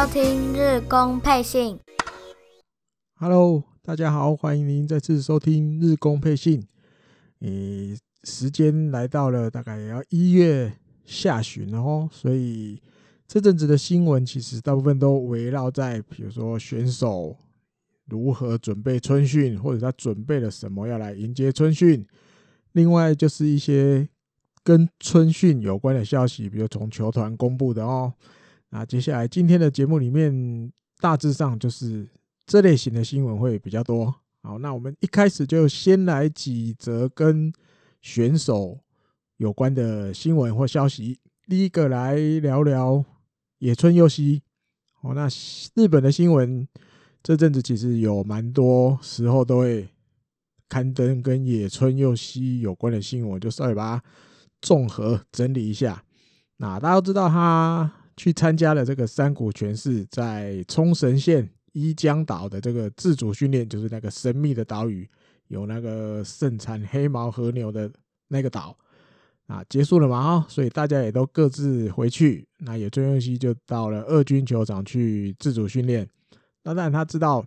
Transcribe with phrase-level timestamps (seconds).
[0.00, 1.78] 收听日工配信。
[3.16, 6.66] Hello，大家好，欢迎您再次收听日工配信。
[7.40, 10.72] 诶，时间来到了大概要一月
[11.04, 12.80] 下旬了哦，所以
[13.28, 17.36] 这阵子的新闻其实大部分都围绕在，比如说选手
[18.06, 22.06] 如何准备春训，或者他准备了什么要来迎接春训。
[22.72, 24.08] 另外就是一些
[24.64, 28.14] 跟春训有关的消息，比如从球团公布的哦。
[28.72, 32.08] 那接下来今天的节目里面，大致上就是
[32.46, 34.14] 这类型的新闻会比较多。
[34.42, 37.52] 好，那我们一开始就先来几则跟
[38.00, 38.78] 选手
[39.38, 41.18] 有关的新闻或消息。
[41.48, 43.04] 第一个来聊聊
[43.58, 44.42] 野村佑希。
[45.00, 45.28] 哦，那
[45.74, 46.66] 日本的新闻
[47.24, 49.88] 这阵子其实有蛮多时候都会
[50.68, 54.04] 刊登跟野村佑希有关的新闻，就稍微把它
[54.62, 56.04] 综合整理一下。
[56.58, 57.92] 那大家都知道他。
[58.20, 65.08] 去参加了这个三谷全市在冲绳县伊江岛的这个自主训练，就是那个神秘的岛屿，
[65.48, 67.90] 有那个盛产黑毛和牛的
[68.28, 68.76] 那个岛
[69.46, 70.38] 啊，结束了嘛？
[70.38, 72.46] 哈，所以大家也都各自回去。
[72.58, 76.06] 那野村佑希就到了二军球场去自主训练。
[76.62, 77.42] 那当然他知道，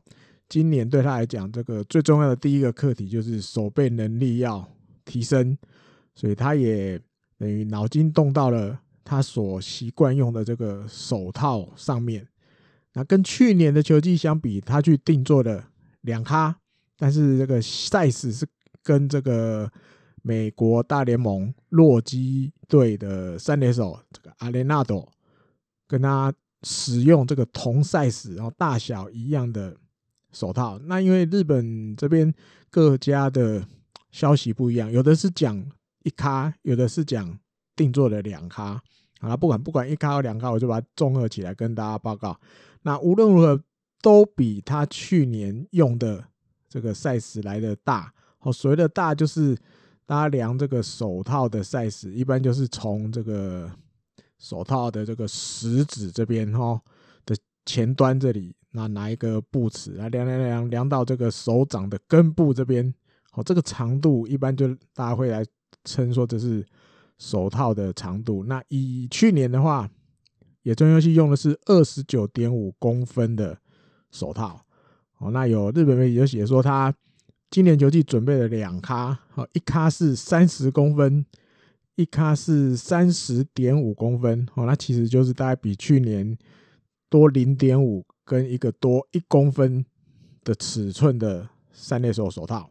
[0.49, 4.67] 今年对他来讲，这个最重要的第一个课题就是守备能力要
[5.05, 5.55] 提升，
[6.15, 6.99] 所以他也
[7.37, 8.79] 等于脑筋动到了。
[9.03, 12.27] 他所习惯用的这个手套上面，
[12.93, 15.69] 那跟去年的球季相比，他去定做了
[16.01, 16.55] 两咖，
[16.97, 18.47] 但是这个 size 是
[18.81, 19.71] 跟这个
[20.21, 25.11] 美国大联盟洛基队的三垒手这个阿雷纳多
[25.87, 29.75] 跟他使用这个同 size 然后大小一样的
[30.31, 30.79] 手套。
[30.85, 32.33] 那因为日本这边
[32.69, 33.67] 各家的
[34.11, 35.61] 消息不一样，有的是讲
[36.03, 37.37] 一咖，有的是讲
[37.75, 38.81] 定做了两咖。
[39.19, 42.37] 好了，不管不管一咖或两咖，我就把它综合起来跟大家报告。
[42.81, 43.57] 那无论如何，
[44.01, 46.21] 都比他去年用的
[46.67, 48.13] 这个 size 来的大。
[48.39, 49.55] 哦，所谓的大就是
[50.05, 53.71] 大家量这个手套的 size，一般就是从这个
[54.39, 56.81] 手套的这个食指这边哈
[57.25, 57.33] 的
[57.65, 62.93] 前端这里，那拿一个布尺来量量量量到这个手掌的根部这边。
[63.31, 65.45] 哦，这个长度一般就大家会来
[65.85, 66.65] 称说这是。
[67.23, 69.89] 手套的长度，那以去年的话，
[70.63, 73.57] 野村佑希用的是二十九点五公分的
[74.11, 74.59] 手套。
[75.19, 76.93] 哦，那有日本媒体就写说，他
[77.49, 81.25] 今年球季准备了两咖，哦，一咖是三十公分，
[81.95, 84.45] 一咖是三十点五公分。
[84.55, 86.37] 哦，那其实就是大概比去年
[87.07, 89.85] 多零点五跟一个多一公分
[90.43, 92.69] 的尺寸的三垒手手套。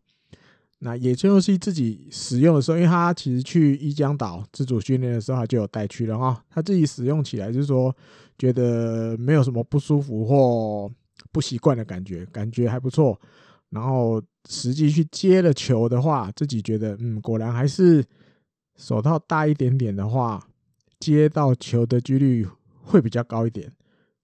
[0.84, 6.44] 那野村佑希自己使用的时候，因为他其实去伊江岛自主训练的时候，他就有带去了哈。
[6.50, 7.94] 他自己使用起来就是说，
[8.36, 10.90] 觉得没有什么不舒服或
[11.30, 13.16] 不习惯的感觉，感觉还不错。
[13.70, 18.04] 然后实际去接了球的话，自己觉得嗯，果然还是
[18.76, 20.44] 手套大一点点的话，
[20.98, 22.44] 接到球的几率
[22.82, 23.70] 会比较高一点。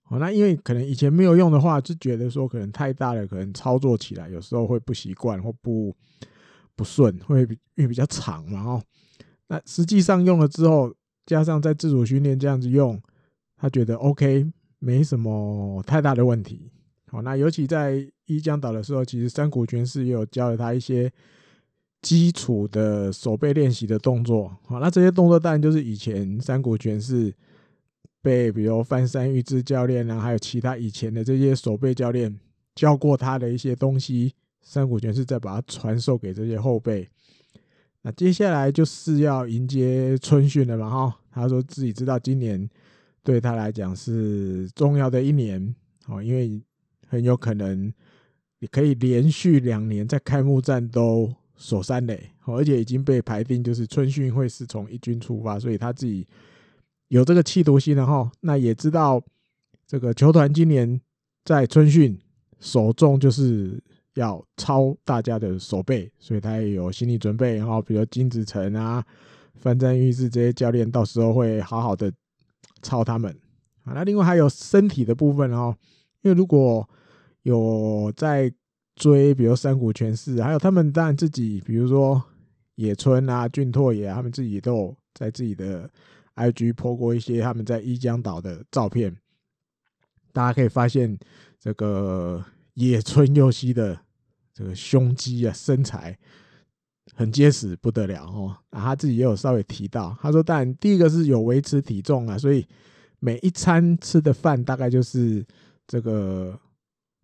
[0.08, 5.94] 哦，那因为可能以前没有用的话，就觉得说可能太大了，可能操作起来有时候会不习惯或不。
[6.78, 8.82] 不顺会比因为比较长嘛，哦，
[9.48, 10.94] 那实际上用了之后，
[11.26, 13.00] 加上在自主训练这样子用，
[13.56, 14.46] 他觉得 OK，
[14.78, 16.70] 没什么太大的问题。
[17.10, 21.12] 好，那尤其在伊江岛的时候，其实三谷全市也有教了他一些
[22.00, 24.56] 基础的手背练习的动作。
[24.64, 27.34] 好，那这些动作当然就是以前三谷全市
[28.22, 32.38] 被比如翻山玉志教练啊，还有其他以前的这些手背教练
[32.76, 34.32] 教过他的一些东西。
[34.60, 37.08] 三谷全市再把它传授给这些后辈。
[38.02, 40.88] 那接下来就是要迎接春训了嘛？
[40.88, 42.68] 哈，他说自己知道今年
[43.24, 45.74] 对他来讲是重要的一年
[46.06, 46.62] 哦，因为
[47.08, 47.92] 很有可能
[48.60, 56.26] 你可以连续两年在开幕战都守三垒，而且已经被排定就是春训会是从一军出发，所以他自己
[57.08, 58.30] 有这个企图心了哈。
[58.42, 59.20] 那也知道
[59.86, 61.00] 这个球团今年
[61.44, 62.16] 在春训
[62.60, 63.82] 首重就是。
[64.18, 67.56] 要超大家的手背，所以他也有心理准备。
[67.56, 69.04] 然后，比如金子成啊、
[69.54, 72.12] 范占玉志这些教练，到时候会好好的
[72.82, 73.30] 超他们。
[73.84, 75.72] 啊，那另外还有身体的部分哦，
[76.22, 76.88] 因为如果
[77.42, 78.52] 有在
[78.96, 82.20] 追，比如三谷全市，还有他们当然自己，比如说
[82.74, 85.88] 野村啊、俊拓也，他们自己都有在自己的
[86.34, 89.16] IG po 过一些他们在伊江岛的照片，
[90.32, 91.16] 大家可以发现
[91.60, 92.44] 这个
[92.74, 94.00] 野村佑希的。
[94.58, 96.18] 这个胸肌啊，身材
[97.14, 98.56] 很结实，不得了哦。
[98.70, 102.66] 啊，他自己也有稍微提到，他说，当然第一个是有维持体重啊，所以
[103.20, 105.46] 每一餐吃的饭大概就是
[105.86, 106.58] 这个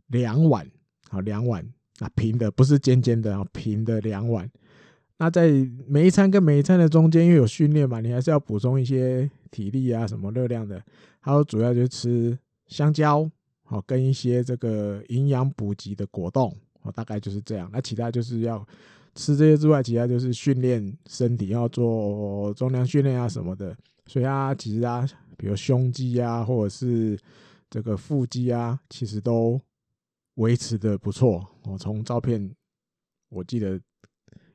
[0.07, 0.65] 两碗，
[1.09, 4.49] 好两碗啊平的，不是尖尖的啊平的两碗。
[5.19, 5.51] 那在
[5.89, 10.81] 每一餐跟每一餐的中间，因为有训练嘛，你还是要补充一些体力啊什么热量的。
[11.19, 12.39] 还有主要就吃
[12.69, 13.29] 香蕉，
[13.65, 16.55] 好跟一些这个营养补给的果冻，
[16.85, 17.69] 哦大概就是这样。
[17.73, 18.65] 那其他就是要。
[19.17, 23.73] 吃这些之外，其他就是训练身体，要做重量训练啊什么的。
[24.07, 25.09] 所以啊，其实啊，
[25.39, 27.17] 比如胸肌啊，或者是
[27.71, 29.61] 这个腹肌啊，其实都
[30.35, 31.47] 维持的不错。
[31.63, 32.53] 我从照片，
[33.29, 33.81] 我记得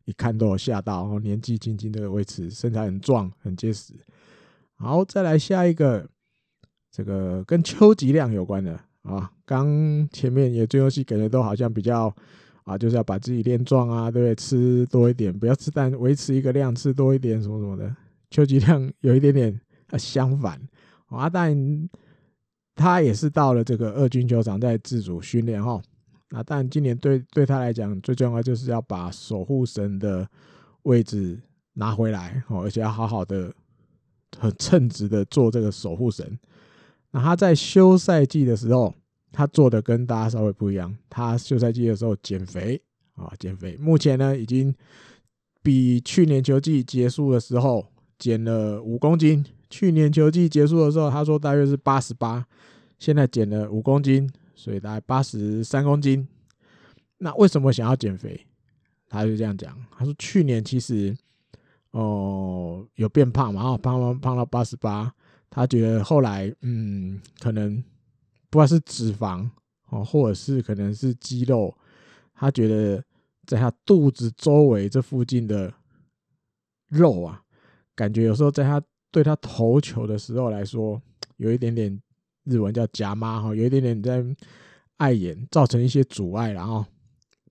[0.03, 1.03] 一看都有吓到。
[1.03, 3.93] 然后年纪轻轻的维持身材很壮，很结实。
[4.75, 6.05] 好，再来下一个，
[6.91, 9.31] 这个跟秋吉亮有关的啊。
[9.46, 12.13] 刚前面也最后期感觉都好像比较。
[12.66, 14.36] 啊，就是要把自己练壮啊，对不对？
[14.36, 17.96] 吃多一点，不要吃但维持一个量，吃多一点，什么什么的。
[18.30, 19.60] 秋吉亮有一点点
[19.90, 20.62] 啊相反
[21.07, 21.90] 啊，但
[22.75, 25.81] 他也是到了这个二军球场在自主训练哈。
[26.30, 30.30] 那但今年对对他来讲，最重要就是要把守护神的
[30.84, 31.40] 位置
[31.74, 33.51] 拿回来哦，而且要好好的、
[34.38, 36.38] 很称职的做这个守护神。
[37.11, 38.94] 那他在休赛季的时候。
[39.31, 42.81] 他做的跟大家稍微不一样，他休赛季的时候减肥
[43.13, 43.77] 啊，减肥。
[43.77, 44.73] 目前呢，已经
[45.61, 47.85] 比去年球季结束的时候
[48.17, 49.45] 减了五公斤。
[49.69, 52.44] 去年球季结束的时候，他说大约是八十八，
[52.97, 56.27] 现在减了五公斤，所以大概八十三公斤。
[57.19, 58.47] 那为什么想要减肥？
[59.07, 61.15] 他就这样讲，他说去年其实
[61.91, 65.13] 哦有变胖嘛，胖胖胖到八十八，
[65.50, 67.84] 他觉得后来嗯可能。
[68.51, 69.48] 不管是脂肪
[69.90, 71.72] 哦，或者是可能是肌肉，
[72.34, 73.00] 他觉得
[73.46, 75.72] 在他肚子周围这附近的
[76.88, 77.44] 肉啊，
[77.94, 78.81] 感觉有时候在他
[79.12, 81.00] 对他投球的时候来说，
[81.38, 82.01] 有一点点
[82.44, 84.25] 日文叫夹妈哈，有一点点在
[84.98, 86.84] 碍眼，造成一些阻碍，然后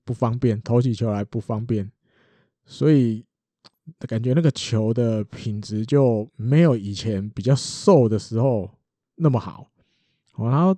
[0.03, 1.89] 不方便投起球来不方便，
[2.67, 3.25] 所以
[4.00, 8.70] 感觉那个球的品质就没有以前比较瘦的时候
[9.17, 9.70] 那么好，
[10.37, 10.76] 然后。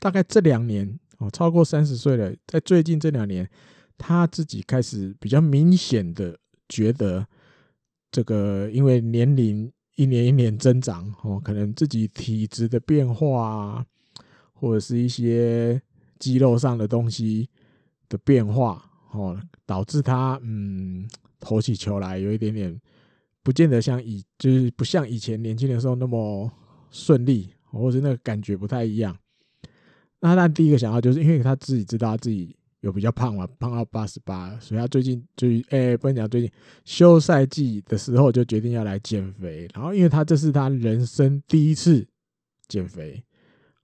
[0.00, 3.50] 大概这两年哦，超过三十岁了，在最近这两年，
[3.96, 6.38] 他自己开始比较明显的
[6.68, 7.26] 觉得，
[8.12, 13.86] 这个因为年龄一年一年增长哦，可能自己体质的变化啊，
[14.52, 15.82] 或者是一些
[16.20, 17.50] 肌肉上的东西
[18.08, 21.08] 的变化哦，导致他嗯
[21.40, 22.80] 投起球来有一点点
[23.42, 26.50] 不见得像以就是不像以前年轻的时候那么
[26.90, 29.16] 顺利，或者那个感觉不太一样。
[30.20, 36.50] 那他第一个想到就是因为他自己知道他自己有比较胖嘛，胖到八十八，所以他最近就哎，不能讲最近
[36.84, 39.68] 休赛季的时候就决定要来减肥。
[39.74, 42.06] 然后因为他这是他人生第一次
[42.66, 43.22] 减肥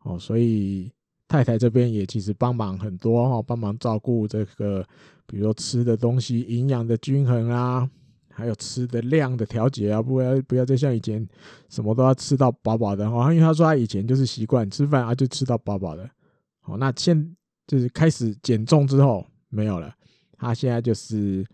[0.03, 0.91] 哦，所以
[1.27, 4.87] 太太这边也其实帮忙很多哈，帮忙照顾这个，
[5.27, 7.89] 比如说吃的东西营养的均衡啊，
[8.31, 11.27] 还有吃的量的调节啊，不要不要再像以前
[11.69, 16.09] 什么都要吃到饱饱的哈，因为他说他以前就是习惯吃饭啊就吃到饱饱的。
[16.61, 17.37] 好，那现
[17.67, 19.95] 就是开始减重之后没有了，
[20.37, 21.45] 他现在就是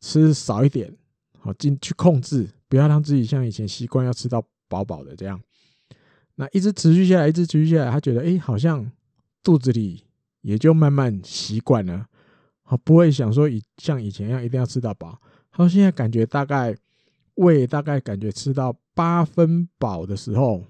[0.00, 0.92] 吃少一点，
[1.38, 5.40] 好进去控制，不要让自己像以前习惯要吃到饱饱的这样。
[6.36, 8.88] 那一直持续下来，一直持续下来，他觉得哎，好像
[9.46, 10.02] 肚子里
[10.40, 12.06] 也就慢慢习惯了，
[12.64, 15.16] 好不会想说以像以前一样一定要吃到饱。
[15.52, 16.76] 他说现在感觉大概
[17.36, 20.64] 胃大概感觉吃到八分饱的时候，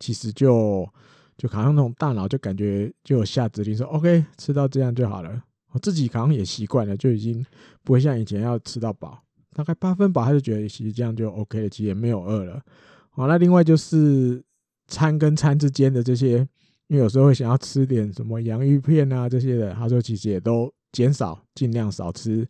[0.00, 0.88] 其实就。
[1.36, 7.44] 就好像那种大脑就感觉就有下指令说 OK 吃到这样就好了，我自己好像也习惯了，就已经
[7.82, 9.20] 不会像以前要吃到饱，
[9.52, 12.62] 大概八分饱他就觉得其实这样就 OK 了，其实也没有饿了。
[13.10, 14.40] 好，那另外就是
[14.86, 16.46] 餐跟餐之间的这些，
[16.88, 22.46] 因为有时候会想要吃点什么洋芋片啊这些的，他说其实也都减少，尽量少吃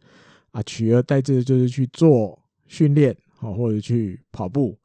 [0.53, 4.77] 啊，取而代之的就是去做训练哦，或者去跑步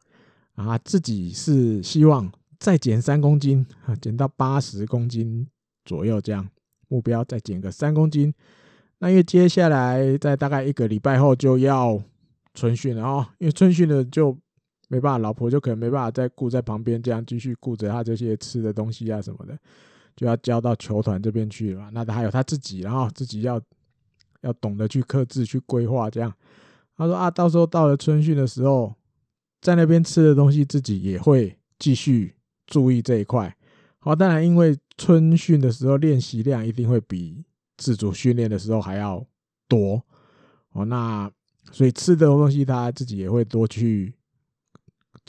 [0.55, 2.31] 啊，自己是希望。
[2.59, 5.47] 再减三公斤啊，减到八十公斤
[5.85, 6.45] 左右，这样
[6.89, 8.33] 目标再减个三公斤。
[8.97, 12.03] 那因为接下来在大概一个礼拜后就要
[12.53, 14.37] 春训了哦，因为春训了就
[14.89, 19.57] 没办法，老婆就可能没办法再顾在旁边，这样继续顾着他这些吃的东西啊什么的，
[20.17, 21.89] 就要交到球团这边去了。
[21.93, 23.61] 那他还有他自己，然后自己要
[24.41, 26.33] 要懂得去克制、去规划这样。
[26.97, 28.93] 他说啊，到时候到了春训的时候，
[29.61, 32.35] 在那边吃的东西自己也会继续。
[32.71, 33.57] 注意这一块，
[33.97, 37.43] 好，当然，因为春训的时候练习量一定会比
[37.77, 39.25] 自主训练的时候还要
[39.67, 39.99] 多，
[40.73, 41.31] 哦，那
[41.71, 44.13] 所以吃的东西他自己也会多去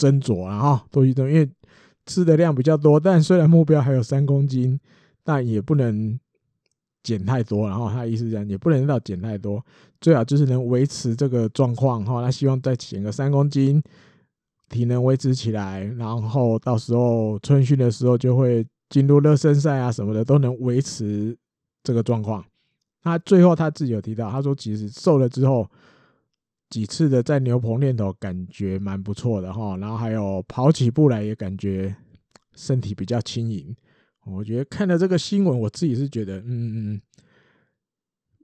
[0.00, 1.46] 斟酌，然后多去斟，因为
[2.06, 4.80] 吃的量比较多，但虽然目标还有三公斤，
[5.22, 6.18] 但也不能
[7.02, 7.68] 减太多。
[7.68, 9.62] 然后他意思是这样，也不能到减太多，
[10.00, 12.02] 最好就是能维持这个状况。
[12.02, 13.82] 哈，他希望再减个三公斤，
[14.70, 21.36] 体能维持起来，然后到时候春训的时候就会进入热身赛啊什么的，都能维持
[21.84, 22.42] 这个状况。
[23.02, 25.68] 他最后他自己有提到，他说其实瘦了之后。
[26.70, 29.76] 几次的在牛棚练头，感觉蛮不错的哈。
[29.76, 31.94] 然后还有跑起步来也感觉
[32.54, 33.76] 身体比较轻盈。
[34.24, 37.02] 我觉得看了这个新闻，我自己是觉得，嗯嗯，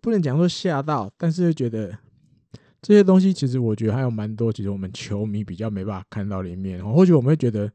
[0.02, 1.97] 不能讲说吓到，但是觉得
[2.83, 6.85] 这些东西其实我觉得还有蛮多，其实我们球迷比较没办法看到里面。
[6.85, 7.71] 或许我们会觉得，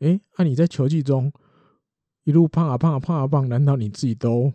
[0.00, 1.32] 哎，那你在球技中
[2.24, 4.52] 一路胖啊胖啊胖啊胖，难道你自己都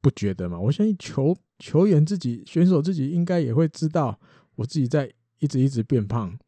[0.00, 0.58] 不觉得吗？
[0.58, 4.18] 我相信球球员自己、选手自己应该也会知道。
[4.60, 6.38] 我自己在一直一直变胖，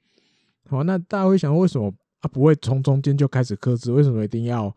[0.69, 1.91] 好，那大家会想，为什么
[2.21, 3.91] 啊不会从中间就开始克制？
[3.91, 4.71] 为什么一定要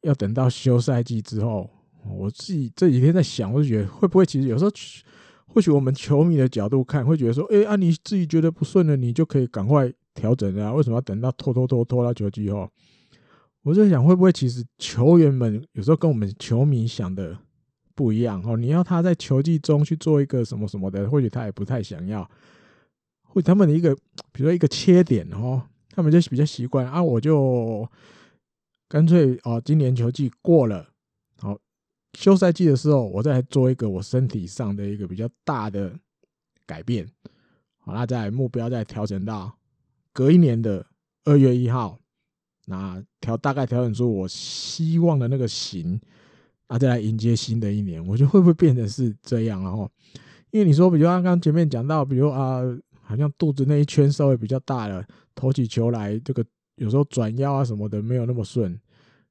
[0.00, 1.70] 要等到休赛季之后？
[2.04, 4.70] 我自己这几天在想，我就觉得会不会其实有时候，
[5.46, 10.72] 或许我们球迷的角度看，会觉得说，哎啊，你自己觉得不顺了，你就可以赶快调整啊？
[10.72, 12.68] 为什么要等到拖拖拖拖到球季后？
[13.62, 17.38] 我在想，会不会其实球员们有时候跟我们球迷想的
[17.94, 18.42] 不一样？
[18.44, 22.28] 哦，你要他在球季中去做一个什么什么的，或许他也不太想要。
[23.34, 23.92] 或他们的一个，
[24.30, 25.60] 比如说一个缺点哦，
[25.90, 27.86] 他们就比较习惯啊，我就
[28.88, 30.88] 干脆哦，今年球季过了，
[31.38, 31.58] 好，
[32.16, 35.92] 休赛季的时候，我再做一个我身体上的一个比较大的
[36.64, 37.04] 改变，
[37.78, 39.52] 好，那再目标再调整到
[40.12, 40.86] 隔一年的
[41.24, 41.98] 二月一号，
[42.66, 46.00] 那调大概调整出我希望的那个型，
[46.68, 49.60] 啊，再来迎接新的一年，我觉得会不会变成是这样？
[49.64, 49.90] 然后，
[50.52, 52.62] 因为你说，比如刚刚前面讲到，比如啊。
[53.06, 56.44] 好像肚子那一圈稍微比较大了，投起球来，这个
[56.76, 58.80] 有时候转腰啊什么的没有那么顺。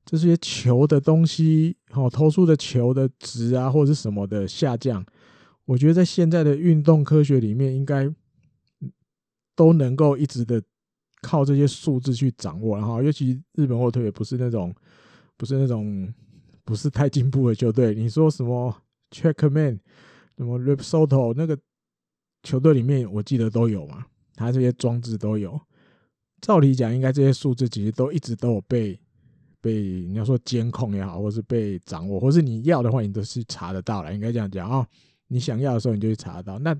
[0.06, 5.04] 这些球的东西，好投出的球的值啊，或者是什么的下降，
[5.66, 8.08] 我觉得在现在的运动科学里面，应该
[9.56, 10.62] 都能够一直的
[11.22, 12.78] 靠这些数字去掌握。
[12.78, 14.76] 然后，尤其日本火腿也不是那种，
[15.38, 16.14] 不是那种，
[16.64, 17.96] 不是太进步的球队。
[17.96, 18.76] 你说什么
[19.10, 19.80] Checkman，
[20.38, 21.58] 什么 Ripsoto 那个。
[22.44, 25.60] 球队里面我记得都有嘛，他这些装置都有。
[26.42, 29.00] 照理讲，应该这些数字其实都一直都有被
[29.62, 34.14] 被你要说监控也好，或是被掌握，或是你要的话，你都是查得到了。
[34.14, 34.86] 应该这样讲啊，
[35.30, 36.60] 你想要的时候你就去查得到。
[36.60, 36.78] 那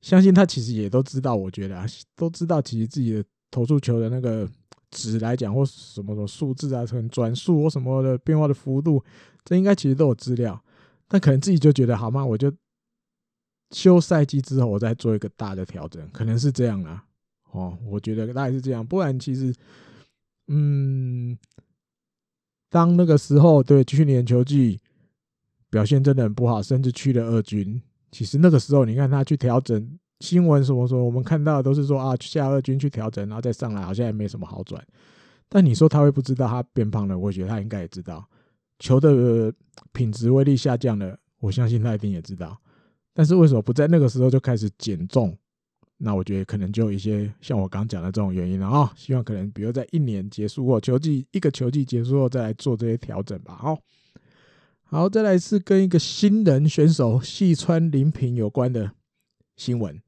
[0.00, 1.86] 相信他其实也都知道，我觉得啊，
[2.16, 4.48] 都知道其实自己的投出球的那个
[4.90, 9.00] 值来讲，或什么什么数字啊，可能转速或什么的变化的幅度，
[9.44, 10.60] 这应该其实都有资料。
[11.06, 12.26] 但可能自己就觉得好吗？
[12.26, 12.52] 我就。
[13.70, 17.04] 休赛季之后，我再做一个大的调整，可能是这样啊。
[17.50, 18.86] 哦，我觉得大概是这样。
[18.86, 19.54] 不然，其实，
[20.48, 21.36] 嗯，
[22.68, 24.78] 当那个时候，对去年球季
[25.70, 27.80] 表现真的很不好，甚至去了二军。
[28.10, 34.82] 其实那个时候，你看他去调整新闻什么什么，我们看到的都是说啊，下二军去调整，然后再上来，好像也没什么好转。
[35.48, 37.18] 但你说他会不知道他变胖了？
[37.18, 38.28] 我觉得他应该也知道，
[38.78, 39.52] 球的
[39.92, 42.58] 品质威力下降了，我相信他一定也知道。
[43.18, 45.36] 但是为什么不在那个时候就开始减重？
[45.96, 48.92] 那我觉得可能就有一些像我刚讲的这种原因了啊。
[48.94, 53.56] 希望可能比如在一年结束或，球季一个球季结束后再来做这些调整吧。
[53.56, 53.76] 好，
[54.84, 58.92] 好，再来是跟一个新人选手细川林平有关的
[59.56, 60.00] 新闻。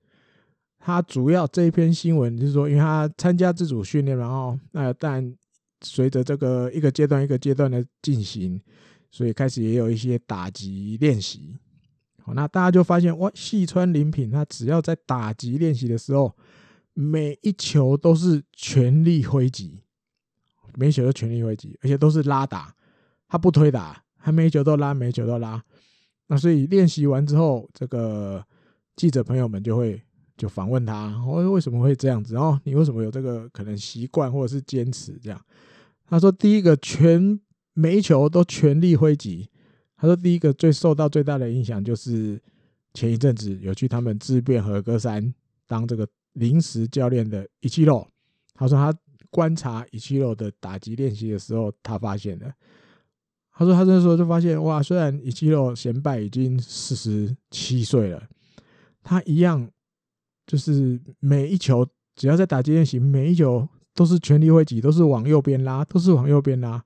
[0.78, 5.36] 他主要这一篇新闻就是说，因为他参加自主训练，然后那但
[5.80, 8.62] 随着这个一个阶段一个阶段的进行，
[9.10, 11.58] 所以开始也有一些打击练习。
[12.34, 16.34] 那大家就发现哇，细川林品他只要在打击练习的时候，
[16.94, 19.80] 每一球都是全力挥击，
[20.76, 22.74] 每一球都全力挥击，而且都是拉打，
[23.28, 25.62] 他不推打，他每一球都拉，每一球都拉。
[26.26, 28.44] 那所以练习完之后，这个
[28.96, 30.00] 记者朋友们就会
[30.36, 32.34] 就访问他，哦，为什么会这样子？
[32.34, 35.40] 然后你为什么有这个可能习惯或者是坚持这样？
[36.08, 37.40] 他说，第一个全
[37.72, 39.48] 每一球都全力挥击。
[40.00, 42.40] 他说：“第一个最受到最大的影响就是
[42.94, 45.34] 前一阵子有去他们自辩和歌山
[45.66, 48.08] 当这个临时教练的一七肉。
[48.54, 52.50] 他说他观察一七肉的打击练习的时候，他发现了。
[53.52, 58.22] 他说他这时候就发现哇，虽然一七六贤败已经四十七岁了，
[59.02, 59.70] 他一样
[60.46, 66.82] 就是每一球只要在打击练习，每一球都是全力挥击，都是往右边拉，都是往右边拉。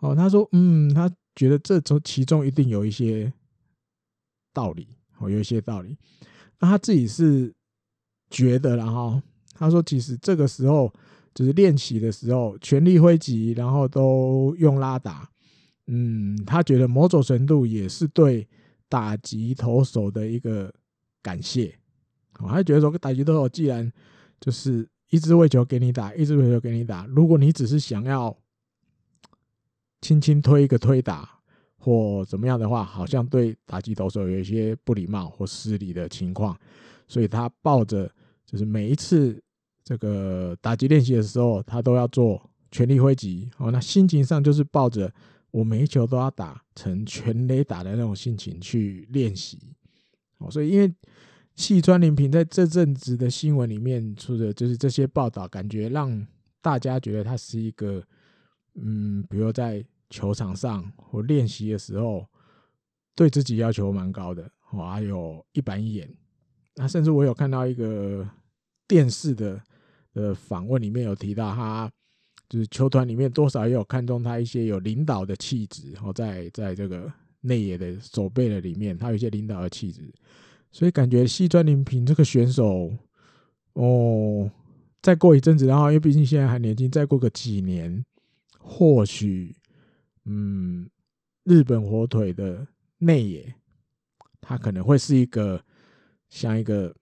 [0.00, 3.32] 哦，他说嗯，他。”觉得这中其中一定有一些
[4.52, 5.96] 道理，哦，有一些道理。
[6.60, 7.52] 那他自己是
[8.30, 9.20] 觉得，然后
[9.54, 10.92] 他说，其实这个时候
[11.34, 15.28] 就是练习的时候全力挥击，然后都用拉打。
[15.86, 18.46] 嗯，他觉得某种程度也是对
[18.88, 20.72] 打击投手的一个
[21.20, 21.74] 感谢。
[22.38, 23.90] 哦，他觉得说，打击投手既然
[24.40, 28.36] 就是一直为球给你打，一直为球给你打，如果你只是想要
[30.02, 31.26] 轻轻推一个推打
[31.78, 36.54] 或怎么样的话，好像对打击投手有一些不礼貌或失礼的情况，
[37.08, 38.12] 所以他抱着
[38.44, 39.42] 就是每一次
[39.82, 43.50] 这个打击练习的时候，他都要做全力挥击。
[43.56, 45.10] 哦，那心情上就是抱着。
[45.52, 49.58] 我每一球都要打成全垒打的那种心情去练习，
[50.38, 50.90] 哦，所以因为
[51.54, 56.26] 细川林平在这阵子的新闻里面出的就是这些报道，感觉让
[56.62, 58.02] 大家觉得他是一个，
[58.76, 62.24] 嗯，比如在球场上或练习的时候，
[63.16, 66.08] 对自己要求蛮高的，我，还有一板一眼。
[66.76, 68.24] 那甚至我有看到一个
[68.86, 69.60] 电视的
[70.14, 71.90] 的访问里面有提到他。
[72.48, 80.12] 就是球团里面多少也有看中他一些有领导的气质，然后在在这个内野的守备的里面，他有一些领导的气质，
[80.70, 82.92] 所以感觉西川林平这个选手，
[83.72, 84.50] 哦，
[85.00, 88.04] 再过一阵子，然后因为毕竟现在还年轻，再过个几年，
[88.58, 89.56] 或许，
[90.24, 90.88] 嗯，
[91.44, 92.66] 日本火腿的
[92.98, 93.54] 内野，
[94.40, 95.62] 他可能会是一个
[96.28, 96.94] 像一个。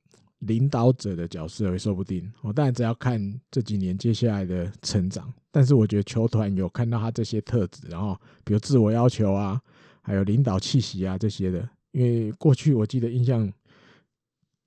[0.47, 5.31] 领导者的角色也说不定哦，当然只要看这几年接下来的成长。
[5.51, 9.61] 但是我觉得球团有看到他这些特质，然后比如自我要求啊，
[10.01, 11.69] 还有领导气息啊这些的。
[11.91, 13.53] 因为过去我记得印象，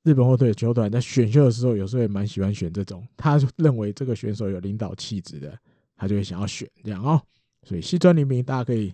[0.04, 5.58] 日本火腿的球团在选秀的时候，有时候也蛮喜欢选这种，他认为这个选手有领导气质的，
[5.96, 7.20] 他就会想要选这样哦。
[7.64, 8.94] 所以西川黎明大家可以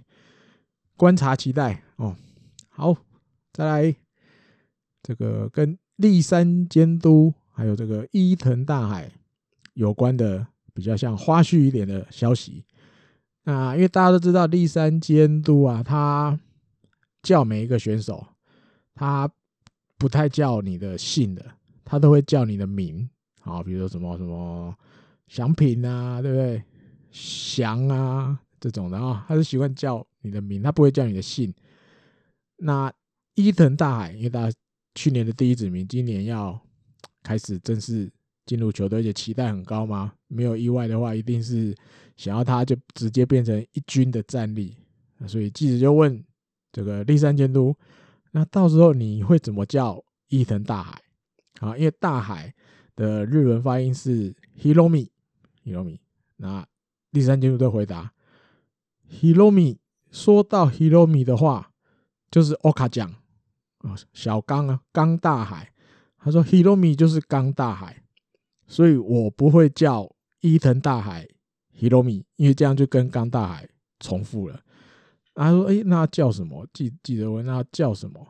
[0.96, 2.16] 观察期待哦。
[2.70, 2.96] 好，
[3.54, 3.96] 再来
[5.04, 5.78] 这个跟。
[6.00, 9.12] 立山监督还有这个伊藤大海
[9.74, 12.64] 有关的比较像花絮一点的消息。
[13.44, 16.40] 那因为大家都知道立山监督啊，他
[17.22, 18.26] 叫每一个选手，
[18.96, 19.30] 他
[19.98, 21.46] 不太叫你的姓的，
[21.84, 23.10] 他都会叫你的名。
[23.42, 24.74] 好，比如说什么什么
[25.28, 26.64] 祥平啊，对不对？
[27.12, 31.54] 祥啊这种的啊，他是习惯叫你的名，他不会叫你的姓。
[32.58, 32.92] 那
[33.36, 34.58] 伊藤大海，因为大家。
[34.96, 36.60] 去年的第一指名，今年要
[37.24, 38.12] 开始正式
[38.46, 40.12] 进入球队，而且期待很高吗？
[40.28, 41.74] 没有意外的话，一定是
[42.18, 44.76] 想要他就直接变成一军的战力。
[45.26, 46.22] 所以记者就问
[46.74, 47.74] 这个立山监督
[48.32, 51.02] ：“那到时候你会怎么叫伊藤大海？”
[51.62, 52.54] 啊，因为大海
[52.96, 56.00] 的日文发音是 Hiromi，Hiromi。
[56.38, 56.68] 那
[57.12, 58.12] 立山监督就回答
[59.12, 59.78] ：“Hiromi。”
[60.12, 61.72] 说到 Hiromi 的话，
[62.32, 63.14] 就是 Oka 酱。
[63.80, 65.72] 啊，小刚啊，刚大海，
[66.18, 68.04] 他说 Hiromi 就是刚大海，
[68.68, 70.10] 所以我不会叫
[70.42, 71.28] 伊藤大海
[71.80, 73.70] Hiromi，因为这样就跟刚大海
[74.00, 74.60] 重复了。
[75.34, 76.68] 他说：“哎，那叫什么？
[76.74, 78.28] 记记得问那叫什么？”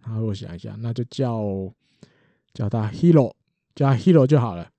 [0.00, 1.42] 他说：“我想一下，那就叫
[2.52, 3.32] 叫他 Hiro，
[3.74, 4.70] 叫他 Hiro 就好了。”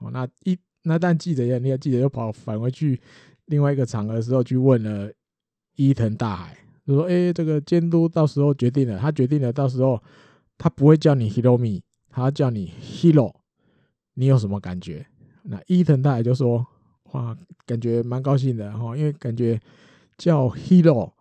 [0.00, 3.00] 哦，那一那但记者也你要记者又跑返回去
[3.46, 5.12] 另外一个场合的时候去问了
[5.76, 6.56] 伊藤大海。
[6.84, 10.02] 就说：“哎，这个监督到时候决定了，他决定了，到时候
[10.58, 13.32] 他不会叫你 Hiromi，他叫你 Hiro，
[14.14, 15.06] 你有什么感觉？”
[15.44, 16.66] 那伊藤大海就说
[17.12, 19.60] ：“哇，感觉蛮高兴的哈，因为感觉
[20.18, 21.12] 叫 Hiro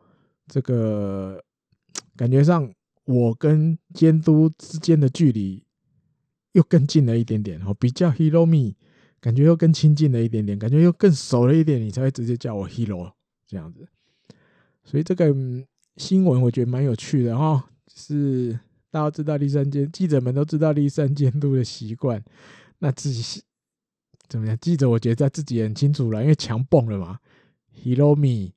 [0.47, 1.43] 这个
[2.15, 2.73] 感觉上，
[3.05, 5.63] 我跟监督之间的距离
[6.53, 8.73] 又更近了一点点哦，比较 Hiromi
[9.21, 13.13] 感觉又更亲近了一点点，感觉又更熟了一点，你才会直接叫我 Hiro
[13.47, 13.88] 这样子。”
[14.84, 15.34] 所以这个
[15.97, 22.21] 新闻我觉得蛮有趣的哈，是大家知道立山监记者们都知道立山监督的习惯，
[22.79, 23.41] 那自己
[24.27, 24.57] 怎么样？
[24.60, 27.19] 记者我觉得他自己很清楚了，因为强蹦了嘛。
[27.84, 28.51] Hiromi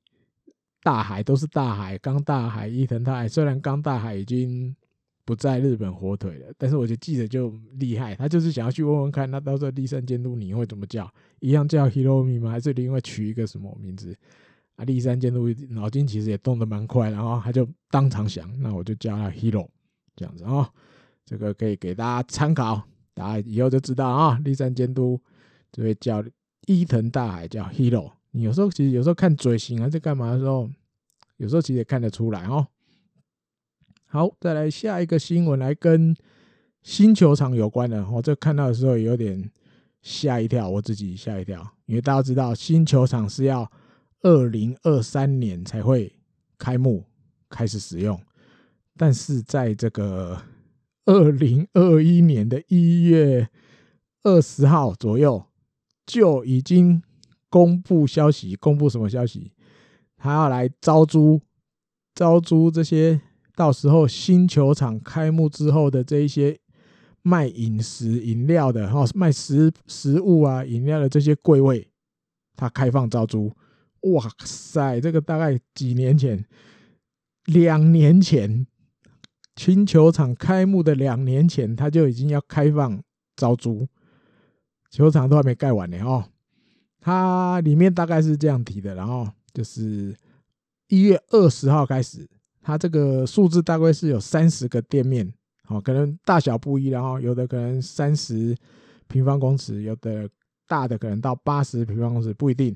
[0.81, 4.75] 大海都是大海，刚大海伊藤大海，虽然刚大海已经
[5.25, 11.11] 不在日本火腿了，但是我觉得记者就厉害，他就是想要去问问看，那到时候立山监督你会怎么叫？
[11.39, 12.51] 一样叫 Hiromi 吗？
[12.51, 14.15] 还是另外取一个什么名字？
[14.75, 19.67] 啊，立山监督脑筋其实也动得蛮快，然后他就当场想，那我就叫他 Hiro
[20.15, 20.69] 这样子啊，
[21.25, 22.83] 这个可以给大家参考，
[23.15, 25.19] 大家以后就知道啊，立山监督
[25.71, 26.23] 就会叫
[26.67, 28.11] 伊藤大海叫 Hiro。
[28.31, 30.69] 你有时候其实有时候看嘴型还是干嘛的时候，
[31.37, 32.67] 有时候其实也看得出来哦。
[34.15, 36.15] 好，再来下一个新闻，来跟
[36.83, 39.51] 新球场有关的，我这看到的时候有点
[40.01, 43.69] 吓一跳，我自己吓一跳，因为大家知道新球场是要。
[44.21, 46.11] 二零二三年才会
[46.57, 47.03] 开幕
[47.47, 48.19] 开始使用，
[48.97, 50.41] 但是在这个
[51.05, 53.47] 二零二一年的一月
[54.23, 55.45] 二十号左右，
[56.07, 57.03] 就已经
[57.51, 59.51] 公布消息，公布什么消息？
[60.17, 61.39] 他要来招租，
[62.15, 63.21] 招租这些
[63.55, 66.59] 到时候新球场开幕之后的这一些
[67.21, 71.87] 卖饮食饮料的哈，卖食食物啊饮料的这些柜位，
[72.55, 73.51] 他开放招租。
[74.01, 76.45] 哇塞，这个大概几年前，
[77.45, 78.67] 两年前，
[79.55, 83.01] 新球场开幕的两年前，他就已经要开放
[83.35, 83.87] 招租，
[84.91, 86.23] 球场都还没盖完呢哦。
[86.99, 90.15] 它里面大概是这样提的，然后就是
[90.87, 92.29] 一月二十号开始，
[92.67, 95.31] 它这个数字大概是有三十个店面，
[95.67, 98.57] 哦，可能大小不一，然后有的可能三十
[99.07, 100.27] 平方公尺，有的
[100.67, 102.75] 大的可能到八十平方公尺，不一定。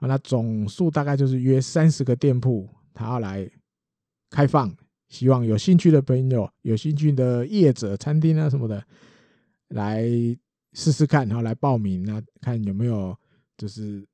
[0.00, 3.50] 那总数大概就是约三十个店铺，他要来
[4.28, 4.70] 开放，
[5.08, 8.84] 希望有兴趣的朋友、有兴趣的业者、餐厅啊什么的，
[9.68, 10.02] 来
[10.74, 13.16] 试试看，然后来报名啊，看有没有
[13.56, 14.06] 就是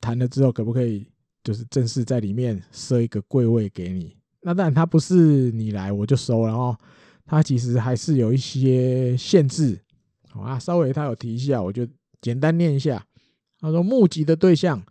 [0.00, 1.10] 谈了之后可不可以，
[1.42, 4.16] 就是正式在里面设一个柜位给你。
[4.42, 6.76] 那当然，他不是你来我就收，然后
[7.24, 9.80] 他其实还是有一些限制，
[10.28, 11.86] 好啊，稍微他有提一下，我就
[12.20, 13.04] 简单念一下。
[13.60, 14.82] 他说募集的对象。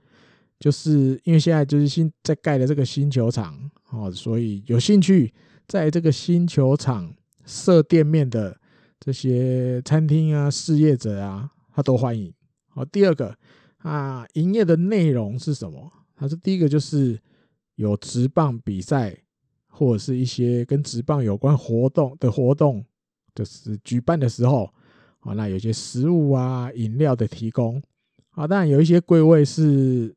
[0.60, 3.58] 就是因为现在就是新在盖的这个新球场
[3.92, 5.34] 哦，所以有兴趣
[5.66, 7.10] 在这个新球场
[7.46, 8.60] 设店面的
[9.00, 12.34] 这些餐厅啊、事业者啊，他都欢迎。
[12.68, 13.34] 好，第二个
[13.78, 15.90] 啊，营业的内容是什么？
[16.14, 17.18] 他说第一个就是
[17.76, 19.18] 有职棒比赛
[19.80, 22.86] 或者是一些跟职棒有关活动的活动，
[23.34, 24.70] 就是举办的时候
[25.22, 27.82] 啊，那有些食物啊、饮料的提供
[28.32, 30.14] 啊，当然有一些柜位是。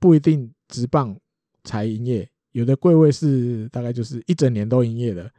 [0.00, 1.18] 不一定职棒
[1.62, 5.30] 才营业，有的柜位是大概就是一整年都营业的。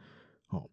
[0.46, 0.68] 好，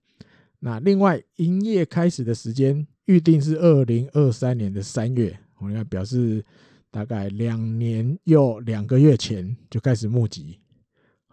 [0.57, 6.43] 那另外营业开始的时间预定是二零二三年的三月，我应该表示
[6.89, 10.59] 大概两年又两个月前就开始募集。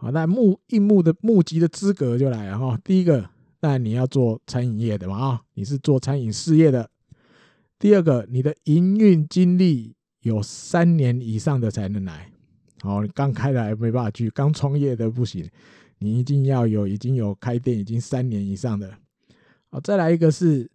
[0.01, 2.81] 好，那募应募的募集的资格就来了哈。
[2.83, 3.29] 第一个，
[3.61, 6.89] 那你要做餐饮业的嘛啊，你是做餐饮事业的。
[7.79, 12.33] 第二个，你的营运经历有三年以上的才能来。
[12.81, 15.47] 好，你刚开来没办法去，刚创业的不行，
[15.99, 18.91] 你一定要有已经有开店已经三年以上的。
[19.71, 20.71] 好，再来一个是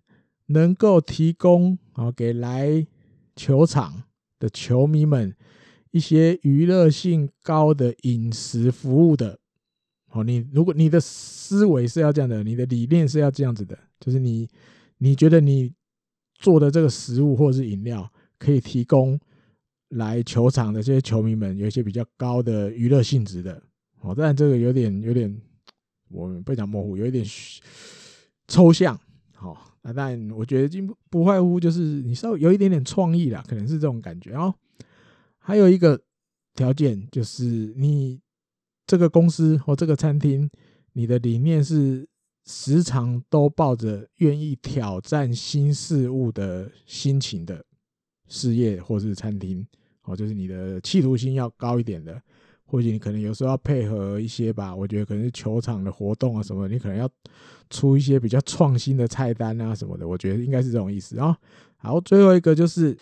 [0.45, 2.85] 能够提供好给来
[3.35, 4.03] 球场
[4.37, 5.35] 的球迷们
[5.95, 9.39] 一些娱乐性高的饮食服务的。
[10.09, 14.45] 好，你如果你的思维是要这样的，你的理念是要这样子的，就是你
[14.97, 15.71] 你觉得你
[16.33, 19.17] 做的这个食物或者是饮料可以提供。
[19.89, 23.61] 来球场的这些球迷们，有一些比较高的娱乐性质的，
[24.01, 25.33] 哦，但这个有点有点，
[26.09, 27.23] 我们不讲模糊，有一点
[28.47, 28.99] 抽象，
[29.33, 34.53] 好，那但我觉得不不外乎就是你稍微有一点点创意啦，可能是这种感觉哦。
[35.47, 36.01] 还有一个
[36.55, 37.45] 条件就是
[37.77, 38.19] 你
[38.87, 40.49] 这个公司或这个餐厅，
[40.93, 42.07] 你的理念是
[42.47, 47.63] 时常都抱着愿意挑战新事物的心情的
[48.27, 49.63] 事业或是餐厅。
[50.05, 52.19] 哦，就是你的企图心要高一点的，
[52.65, 57.07] 或者你可能有时候要配合一些吧，我觉得可能是球场的活动啊什么，你可能要
[57.69, 61.37] 出一些比较创新的菜单啊什么的，我觉得应该是这种意思啊。
[61.77, 62.97] 好，最后一个就是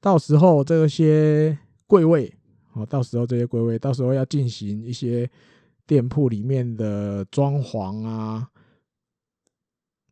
[0.00, 2.32] 到时候这些柜位，
[2.72, 5.30] 哦，到时候这些柜位，到时候要进行一些
[5.86, 8.50] 店铺里面的装潢啊，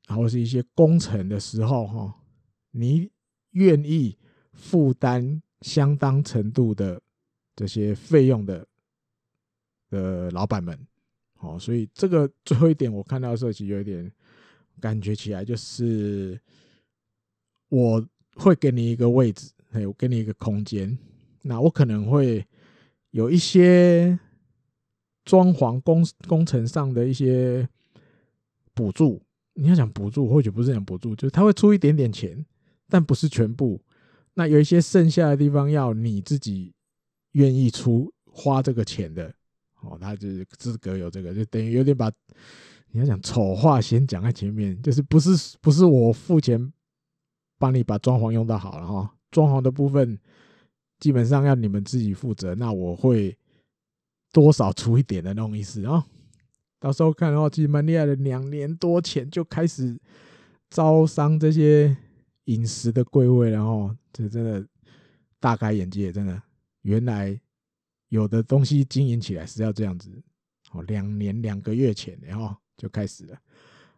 [0.07, 2.15] 然后是一些工程的时候，哈，
[2.71, 3.11] 你
[3.53, 4.19] 愿意
[4.53, 7.01] 负担相当程度的
[7.57, 8.67] 这些费用的
[9.89, 10.79] 的老板们，
[11.37, 14.13] 好，所以这个最后一点我看到的时候，其实有一点
[14.81, 16.39] 感觉起来，就是
[17.69, 20.99] 我会给你一个位置，哎，我给你一个空间，
[21.43, 22.47] 那我可能会
[23.11, 24.19] 有一些
[25.25, 27.69] 装潢工工程上的一些
[28.75, 29.23] 补助。
[29.55, 32.47] 你要讲补助，或许不是讲补助，就是他会出一点点钱，
[32.89, 33.81] 但不是全部。
[34.35, 36.73] 那有一些剩下的地方要你自己
[37.33, 39.35] 愿意出花这个钱的，
[39.81, 42.09] 哦，他就是资格有这个，就等于有点把
[42.93, 46.73] 你要讲丑话先讲在前面，就是不是不是我付钱
[47.59, 50.19] 帮你把装潢用到好了哈，装潢的部分
[50.99, 53.37] 基本上要你们自己负责，那我会
[54.33, 56.07] 多少出一点的那种意思啊。
[56.79, 59.99] 到时候看的话，其实蛮厉害的，两年多前就开始
[60.71, 61.97] 招商这些。
[62.49, 64.67] 饮食的柜位，然后这真的
[65.39, 66.43] 大开眼界，真的，
[66.81, 67.39] 原来
[68.09, 70.11] 有的东西经营起来是要这样子。
[70.73, 73.39] 哦，两年两个月前，然后就开始了。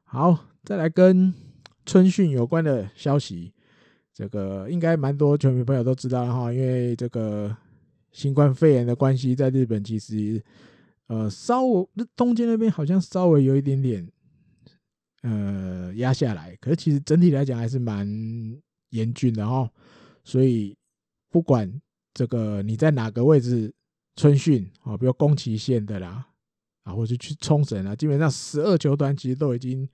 [0.02, 1.32] 好，再来跟
[1.86, 3.52] 春训有关的消息。
[4.20, 7.56] 这个应该蛮多球迷朋友都知道了哈，因为这个
[8.12, 10.44] 新冠肺炎的关系，在日本其实
[11.06, 14.06] 呃稍微东京那边好像稍微有一点点
[15.22, 18.06] 呃压下来，可是其实整体来讲还是蛮
[18.90, 19.70] 严峻的哈。
[20.22, 20.76] 所以
[21.30, 21.80] 不管
[22.12, 23.72] 这个你在哪个位置
[24.16, 26.26] 春训啊，比如宫崎县的啦，
[26.82, 29.88] 啊，或者去冲绳啊，基本上十二球团其实都已经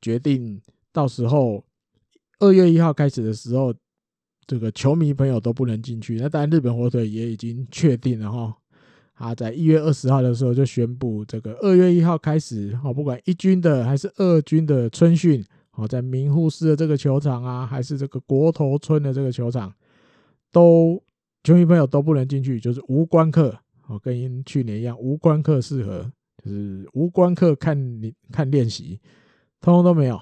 [0.00, 1.64] 决定，到时候
[2.40, 3.74] 二月一号开始的时候，
[4.46, 6.16] 这个球迷朋友都不能进去。
[6.16, 8.56] 那当然，日本火腿也已经确定了哈，
[9.14, 19.72] 他在一月二十号的时候就宣布，这个二月一号开始，哦，不管一军的还是二军的春训，哦，在名护市的这个球场啊，还是这个国头村的这个球场，
[20.52, 21.02] 都
[21.42, 26.10] 球迷朋友都不能进去，就是无观客，哦，跟去年一样，无观客适合，
[26.44, 29.00] 就是无观客看你看练习，
[29.60, 30.20] 通通都没有。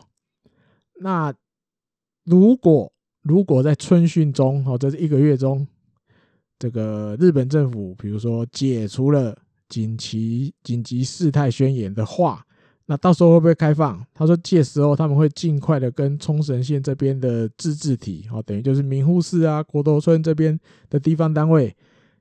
[0.99, 1.33] 那
[2.27, 5.67] 如果如果在春训中哦，这是一个月中，
[6.59, 9.37] 这个日本政府比如说解除了
[9.69, 12.45] 紧急紧急事态宣言的话，
[12.87, 14.05] 那到时候会不会开放？
[14.13, 20.59] 他说届时候他们会尽快的跟冲绳县这边的自治体哦，等于就是名护市啊、国头村这边
[20.91, 21.75] 的地方单位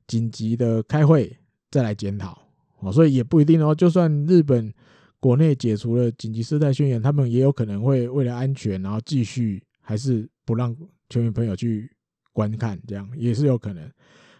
[0.07, 1.35] 紧急的开会
[1.69, 2.37] 再来检讨
[2.79, 4.73] 哦，所以也不一定哦，就算日本。
[5.17, 10.75] 国内解除了紧急事态宣言，他们也有可能会为了安全，然后继续还是不让
[11.09, 11.89] 球迷朋友去
[12.33, 13.89] 观看，这样也是有可能。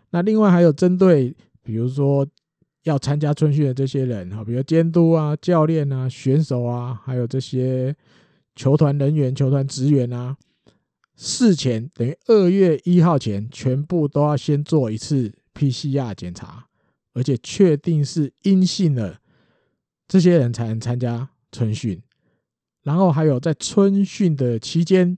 [0.09, 2.27] 那另外还有针对，比如说
[2.83, 7.95] 要参加春训的这些人，哈，比如监督啊、教练啊、选手啊，还有这些
[8.55, 10.35] 球团人员、球团职员啊，
[11.15, 16.65] 事前等于二月一号前，全部都要先做一次 PCR 检查，
[17.13, 19.19] 而且确定是阴性的。
[20.07, 21.99] 这些人才能参加春训，
[22.83, 25.17] 然后还有在春训的期间，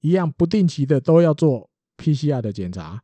[0.00, 3.02] 一样不定期的都要做 PCR 的检查，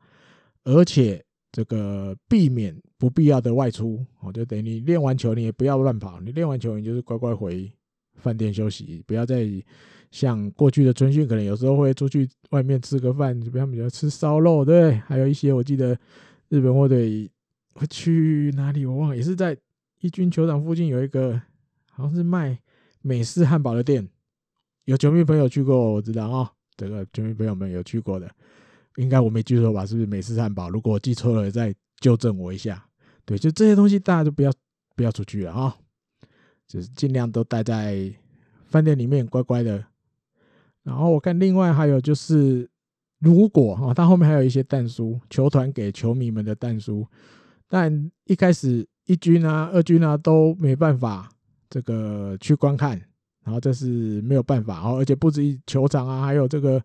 [0.65, 7.71] 而且这个避免不必要的外出，哦，就等于你练完球你也不要乱跑，你练完球你就是乖乖回
[8.17, 9.49] 饭店休息，不要再
[10.11, 15.99] 像过去的春训，可能有时候会出去外面吃个饭，比方比较吃烧肉，对，还有一些我记得
[16.49, 16.97] 日本或者
[17.75, 19.57] 会去哪里我忘了，也是在。
[20.01, 21.41] 一军球场附近有一个，
[21.91, 22.59] 好像是卖
[23.01, 24.07] 美式汉堡的店，
[24.85, 26.53] 有球迷朋友去过，我知道啊。
[26.77, 28.31] 这个球迷朋友们有去过的，
[28.97, 29.85] 应该我没记错吧？
[29.87, 30.69] 是不是美式汉堡？
[30.71, 32.85] 如果我记错了，再纠正我一下。
[33.25, 34.53] 对，就这些东西，大家都不要
[34.95, 35.77] 不要出去了啊，
[36.67, 38.13] 就是尽量都待在
[38.67, 39.85] 饭店里面，乖乖的。
[40.83, 42.69] 然后我看另外还有就是，
[43.19, 47.07] 如果啊，他后面还有一些蛋书，球团给球迷们的蛋书，
[47.69, 48.87] 但一开始。
[49.07, 51.31] 一军啊，二军啊都没办法
[51.69, 52.99] 这个去观看，
[53.45, 56.83] 然后这是没有办法哦，而且不止一球场啊，还有这个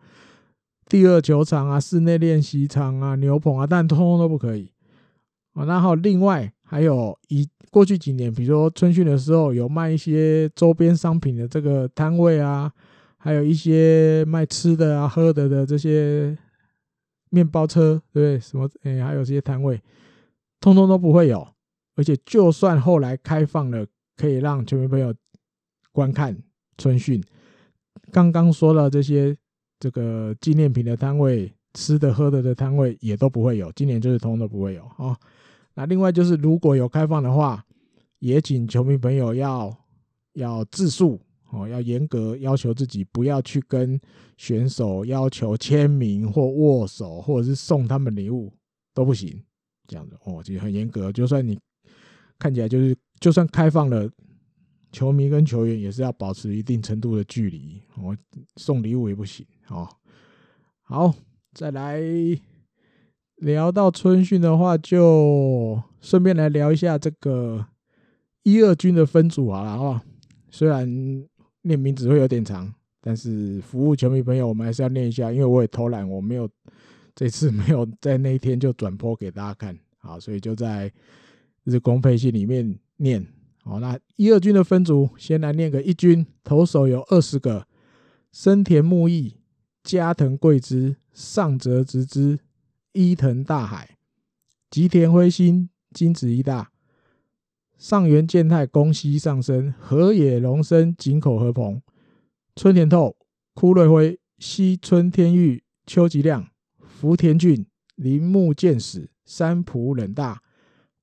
[0.88, 4.72] 第二球场啊、室内练习场啊、牛棚啊，但通通都不可以
[5.54, 5.66] 啊。
[5.66, 12.72] 然后另外还有一过去几年，比如说春训的时候有卖一些周边商品的这个摊位啊，
[13.18, 16.38] 还有一些卖吃的啊、喝的的这些
[17.30, 18.40] 面包车，对不对？
[18.40, 19.82] 什么诶，还有这些摊位，
[20.60, 21.48] 通通都不会有。
[21.96, 25.14] 而且，就算后来开放了，可以让球迷朋友
[25.92, 26.36] 观看
[26.80, 27.22] 春训，
[28.12, 29.38] 刚刚说了这些
[29.80, 35.16] 这个纪念品的摊位、吃的喝的的摊位也都不会有，今年就是通通都不会有啊。
[35.76, 37.64] 那另外就是，如果有开放的话，
[38.18, 39.78] 也请球迷朋友要
[40.34, 41.20] 要自述
[41.52, 44.00] 哦，要严格要求自己，不要去跟
[44.38, 48.52] 选手要求签名或握手，或者是送他们礼物
[48.94, 49.40] 都不行。
[49.88, 51.60] 这样子哦，其实很严格，就算你。
[52.42, 54.10] 看起来就是，就算开放了，
[54.92, 57.82] 球迷跟球员也是要保持一定程度的距离。
[58.02, 58.16] 我
[58.58, 59.88] 送礼物也不行哦。
[60.82, 61.14] 好，
[61.54, 62.02] 再来
[63.36, 67.66] 聊到春训的话，就顺便来聊一下这个
[68.44, 70.04] 一二军的分组好了啊。
[70.50, 70.88] 虽然
[71.62, 76.50] 念名字会有点长，但是服务球迷朋友，我们还是要念一下，因为我也偷懒，我没有
[77.16, 80.92] 这次没有在那一天就转播给大家看，好，所以就在。
[81.66, 83.24] 日工配信里面念，
[83.70, 87.68] 好，那一二军的分组，先来念个一军，投手有二十个：
[88.32, 89.36] 深田木义、
[89.84, 92.40] 加藤贵之、上泽直之、
[92.94, 93.98] 伊藤大海、
[94.72, 96.72] 吉田辉星、金子一大、
[97.78, 101.80] 上原健太、宫西尚生、河野龙生、井口和朋、
[102.56, 103.16] 春田透、
[103.54, 110.42] 枯瑞辉、西村天裕、秋吉亮、福田俊、铃木健史、三浦稔大。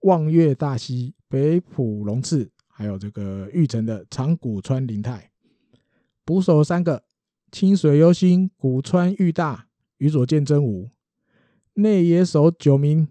[0.00, 2.48] 望月大希、北浦龙次，
[2.78, 5.30] 还有这个玉城的长谷川林太，
[6.26, 7.04] 捕手三个：
[7.50, 10.90] 清水优心、古川裕大、宇佐见真吾，
[11.72, 13.08] 内野手九名，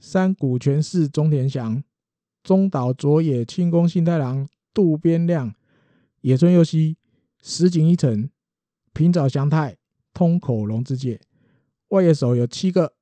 [0.00, 1.84] 山谷全是中田翔，
[2.42, 5.54] 中岛卓也、清宫信太郎、渡边亮、
[6.22, 6.96] 野村佑希、
[7.42, 8.30] 石井一成、
[8.94, 9.76] 平沼翔太、
[10.14, 11.20] 通口龙之介。
[11.88, 12.94] 外野手有七个：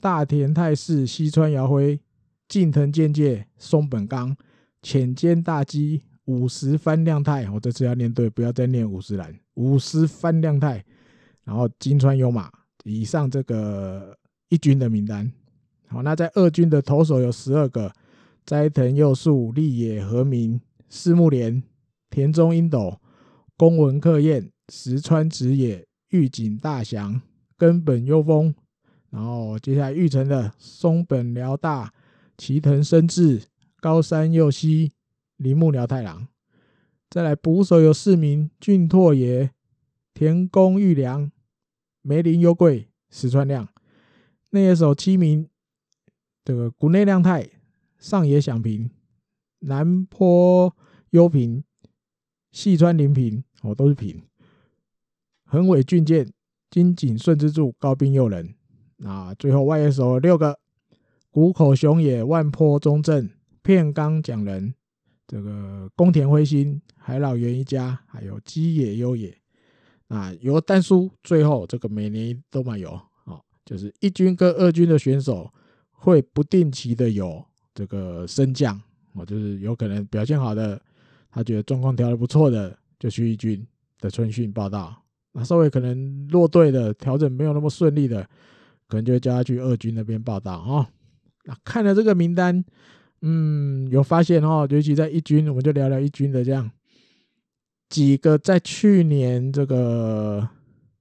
[0.00, 2.00] 大田泰示、西川遥辉、
[2.46, 4.36] 近藤健介、松本刚、
[4.82, 7.48] 浅间大基、五十番亮太。
[7.50, 9.34] 我这次要念对，不要再念五十岚。
[9.54, 10.84] 五十番亮太，
[11.44, 12.50] 然后金川优马。
[12.84, 14.16] 以上这个
[14.48, 15.32] 一军的名单。
[15.88, 17.92] 好，那在二军的投手有十二个：
[18.44, 21.62] 斋藤佑树、立野和明、四木连、
[22.10, 23.00] 田中英斗、
[23.56, 27.22] 宫文克彦、石川直也、玉井大翔。
[27.58, 28.52] 根本优风，
[29.10, 31.92] 然后接下来育成的松本辽大、
[32.36, 33.40] 齐藤伸志、
[33.82, 34.92] 高山佑希、
[35.38, 36.28] 铃木辽太郎，
[37.10, 39.50] 再来捕手有四名：俊拓也、
[40.14, 41.32] 田宫裕良、
[42.00, 43.66] 梅林优贵、石川亮；
[44.50, 45.48] 内野手七名：
[46.44, 47.50] 这个谷内亮太、
[47.98, 48.88] 上野响平、
[49.58, 50.72] 南坡
[51.10, 51.64] 优平、
[52.52, 54.20] 细川林平，哦，都是平；
[55.44, 56.32] 横尾俊健。
[56.70, 58.54] 金井顺之助、高滨祐人，
[58.98, 60.60] 那最后外野手六个：
[61.32, 63.28] 谷口雄也、万坡中正、
[63.62, 64.74] 片冈讲人、
[65.26, 69.36] 这个宫田辉星、海老原一家，还有基野优也。
[70.08, 72.90] 啊，有个但书，最后这个每年都蛮有
[73.24, 75.50] 哦，就是一军跟二军的选手
[75.90, 77.42] 会不定期的有
[77.74, 78.78] 这个升降
[79.14, 80.78] 哦，就是有可能表现好的，
[81.30, 83.66] 他觉得状况调得不错的，就去一军
[84.00, 85.02] 的春训报道。
[85.32, 88.22] 那稍微可能落队的调整没有那么顺利的，
[88.88, 90.86] 可能就会叫他去二军那边报道哦。
[91.44, 92.62] 那看了这个名单，
[93.22, 96.70] 嗯，有发现哦，尤其在一军，我们就聊聊一军的这样
[97.88, 100.48] 几个在去年这个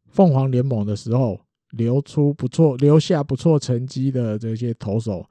[0.08, 1.40] 凤凰联盟的时候
[1.72, 5.26] 留出不错、留下不错成绩的这些投手，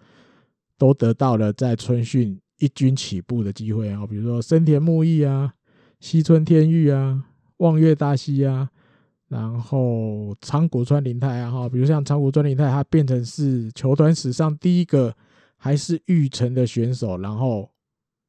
[0.76, 4.06] 都得到了在春训一军起步的机会啊。
[4.06, 5.52] 比如说森田牧毅啊、
[6.00, 7.24] 西村天玉啊、
[7.58, 8.68] 望月大西啊。
[9.28, 15.14] 然后长谷川林太啊，哈，比如像长谷川林太，他变成是球团史上第一个
[15.62, 17.70] 还是育成的选手，然后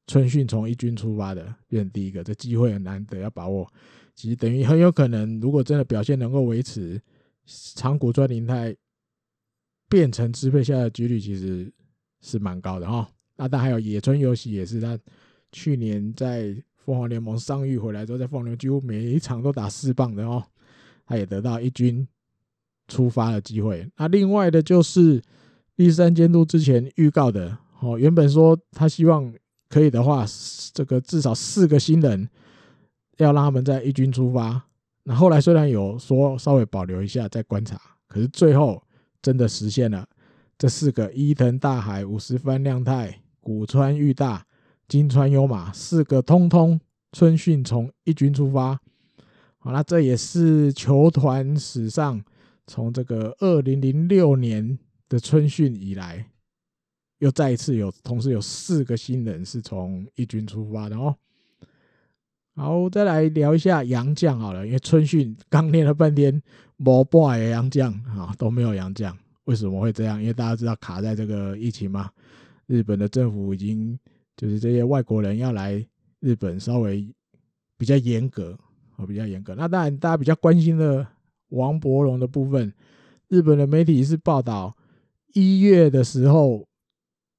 [0.05, 3.65] 春训从一军出发的，变第一个，这机会很难得，要把握。
[4.13, 7.01] 其实等于很有可能，如果真的表现能够维持，
[7.73, 8.75] 长谷川林太
[9.87, 11.71] 变成支配下的几率其实
[12.19, 13.09] 是蛮高的哈。
[13.37, 14.99] 那但还有野村佑希也是，他
[15.53, 20.43] 去年在凤凰联盟伤愈回来之后，在凤凰联盟几乎每一场都打四棒的哦。
[21.05, 22.05] 他也得到一军
[22.89, 23.89] 出发的机会。
[23.95, 25.21] 那另外的就是
[25.81, 29.33] 栗山监督之前预告的，哦，原本说他希望
[29.67, 30.23] 可以的话，
[30.75, 32.29] 这个至少四个新人
[33.17, 34.61] 要让他们在一军出发。
[35.05, 38.83] 那后来虽然有说稍微保留一下再观察，可是最后
[39.23, 40.07] 真的实现了
[40.55, 44.45] 这四个：伊藤大海、五十番亮太、古川裕大、
[44.87, 46.79] 金川优马，四个通通
[47.11, 48.79] 春训从一军出发。
[49.57, 52.23] 好，那这也是球团史上
[52.67, 54.77] 从这个二零零六年
[55.11, 56.25] 的春训以来，
[57.19, 61.13] 又再一次有同时有四个新人是从一军出发的哦。
[62.55, 66.41] 好，再来聊一下洋将好了，因为春训刚练了半天，
[66.77, 70.17] 没半个洋将啊，都没有洋将，为什么会这样？
[70.21, 72.09] 因为大家知道卡在这个疫情嘛，
[72.67, 73.99] 日本的政府已经
[74.37, 75.85] 就是这些外国人要来
[76.21, 77.13] 日本，稍微
[77.77, 78.57] 比较严格。
[79.07, 79.55] 比较严格。
[79.55, 81.07] 那当然，大家比较关心的
[81.49, 82.71] 王柏融的部分，
[83.29, 84.77] 日本的媒体是报道
[85.33, 86.67] 一月的时候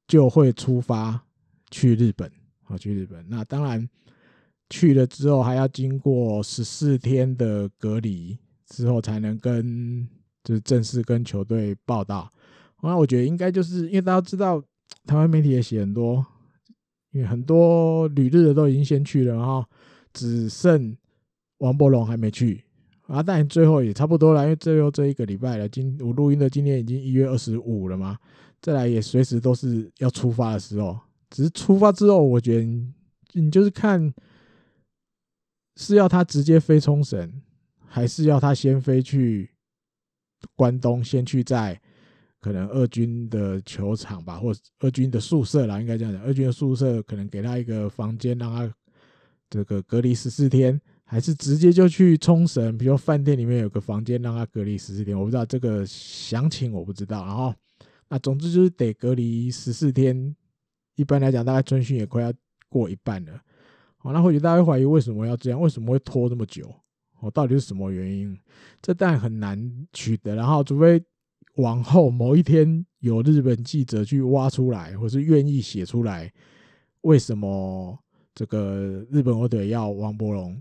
[0.07, 1.25] 就会出发
[1.71, 2.31] 去日本，
[2.65, 3.25] 啊去日本。
[3.29, 3.89] 那当然
[4.71, 10.07] 去了之后还要经过十四天的隔离之后才能跟
[10.45, 12.31] 就是正式跟球队报道。
[12.83, 14.63] 那我觉得应该就是因为大家知道
[15.07, 16.25] 台湾媒体也写很多，
[17.13, 19.65] 因为很多旅日的都已经先去了，然后
[20.13, 20.97] 只剩。
[21.59, 22.65] 王柏融还没去
[23.13, 28.17] 啊，但最后也差不多了，因为最后这一个礼拜了，今我录音的今天已经一月二十五了嘛，
[28.63, 30.99] 再来也随时都是要出发的时候，
[31.29, 32.63] 只是出发之后，我觉得
[33.35, 34.15] 你，就是看
[35.77, 37.43] 是要他直接飞冲绳，
[37.85, 39.51] 还是要他先飞去
[40.57, 41.79] 关东，先去在
[42.41, 48.75] 可能二军的球场吧，或二军的宿舍啦，应该这样讲，二军的宿舍可能给他一个房间，让他
[49.51, 50.81] 这个隔离十四天。
[51.13, 57.27] 还是直接就去冲绳，比如饭店里面有个房间让他隔离十四天，我不知道这个详情，我不知道。
[57.27, 57.55] 然后，
[58.09, 60.35] 那总之就是得隔离十四天。
[60.95, 62.33] 一般来讲，大概春训也快要
[62.71, 63.39] 过一半了。
[63.99, 65.61] 好，那或许大家会怀疑为什么要这样？
[65.61, 66.75] 为什么会拖这么久？
[67.21, 68.35] 哦，到底是什么原因？
[68.81, 70.35] 这当然很难取得。
[70.35, 70.99] 然后，除非
[71.57, 76.33] 往后某一天有日本记者去挖出来，或是愿意写出来，
[77.03, 77.99] 为什么
[78.35, 80.59] 这个日本火腿要王柏融，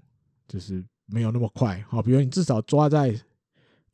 [0.51, 1.79] 就是没有那么快。
[1.87, 3.15] 好，比如你至少抓在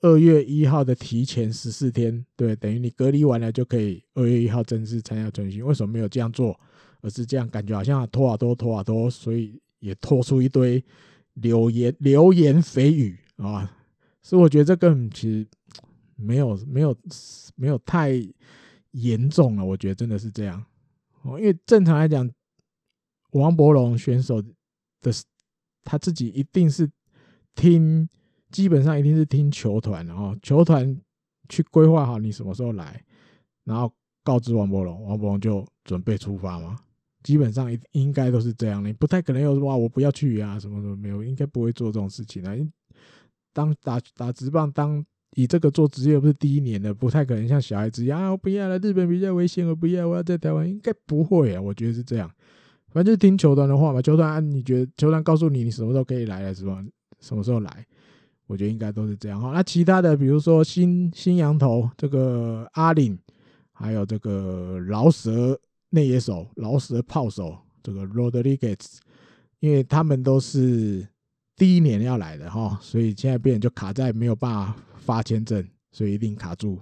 [0.02, 5.64] 二月一号的提前十四天，对，等于你隔离完了就可以二月一号正式参加春训。
[5.64, 6.60] 为什么没有这样做，
[7.02, 7.48] 而是这样？
[7.48, 10.84] 感觉好像拖啊拖，拖啊拖，所以也拖出一堆。
[11.40, 13.72] 流言流言蜚语啊，
[14.24, 15.46] 所以我觉得这个其实
[16.16, 16.98] 没有没有
[17.56, 18.14] 没有太
[18.94, 19.64] 严重了。
[19.64, 20.66] 我觉得真的是这样
[21.22, 22.28] 哦，因为正常来讲，
[23.34, 25.12] 王柏融选手的
[25.90, 26.90] 他自己一定是
[27.56, 28.10] 听，
[28.52, 31.00] 基本上一定是听球团，然后球团
[31.48, 33.02] 去规划好你什么时候来，
[33.64, 33.90] 然后
[34.22, 36.78] 告知王柏融，王柏融就准备出发嘛。
[37.24, 42.54] 基本上应应该都是这样，你不太可能有哇，我不要去啊，什么什么没有，应该不会做这种事情啊。
[43.54, 45.04] 当打打职棒，当
[45.36, 51.62] 以这个做职业不是第一年的，不太可能像小孩子一样啊，我不要了，日本比较危险，我不要，我要在台湾，应该不会啊。
[51.62, 52.30] 我觉得是这样，
[52.98, 54.02] 反正就是听球团的话嘛。
[54.02, 56.84] 球团按你觉得球团告诉你你什么时候可以来了是吧？
[57.20, 57.86] 什么时候来？
[58.48, 59.52] 我觉得应该都是这样哈。
[59.54, 63.16] 那其他的比如说新新洋头这个阿领，
[63.72, 65.60] 还有这个饶舌。
[65.90, 68.98] 内野手、饶舌炮手，这个 Rodriguez，
[69.62, 71.08] 因为他们都是
[71.56, 76.78] 第一年要来的哈，所以现在变就卡在没有办法发签证，所以一定卡住，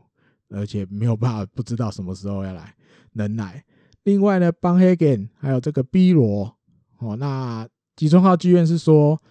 [0.49, 2.74] 而且没有办法不知道什么时候要来
[3.13, 3.63] 能来。
[4.05, 6.55] 另外呢邦黑根还有这个 B 罗
[6.99, 9.21] 哦，那吉川浩剧院是说，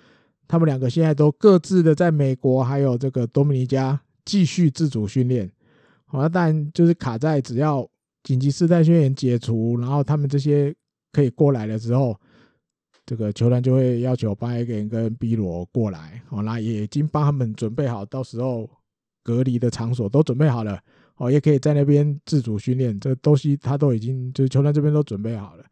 [0.46, 5.50] 他们两个现在都各自的在美国还有这个多米尼加继续自主训练，
[6.04, 7.88] 好，但就是卡在只要。
[8.26, 10.74] 紧急事态宣言解除，然后他们这些
[11.12, 12.18] 可以过来了之后，
[13.04, 18.70] 这个球团就会要求巴耶根跟 B 罗过来，哦，那也已经帮他们准备好，到时候
[19.22, 20.80] 隔离的场所都准备好了，
[21.16, 25.64] 哦，也可以在那边自主训练，这东西他都已经就是球团这边都准备好了。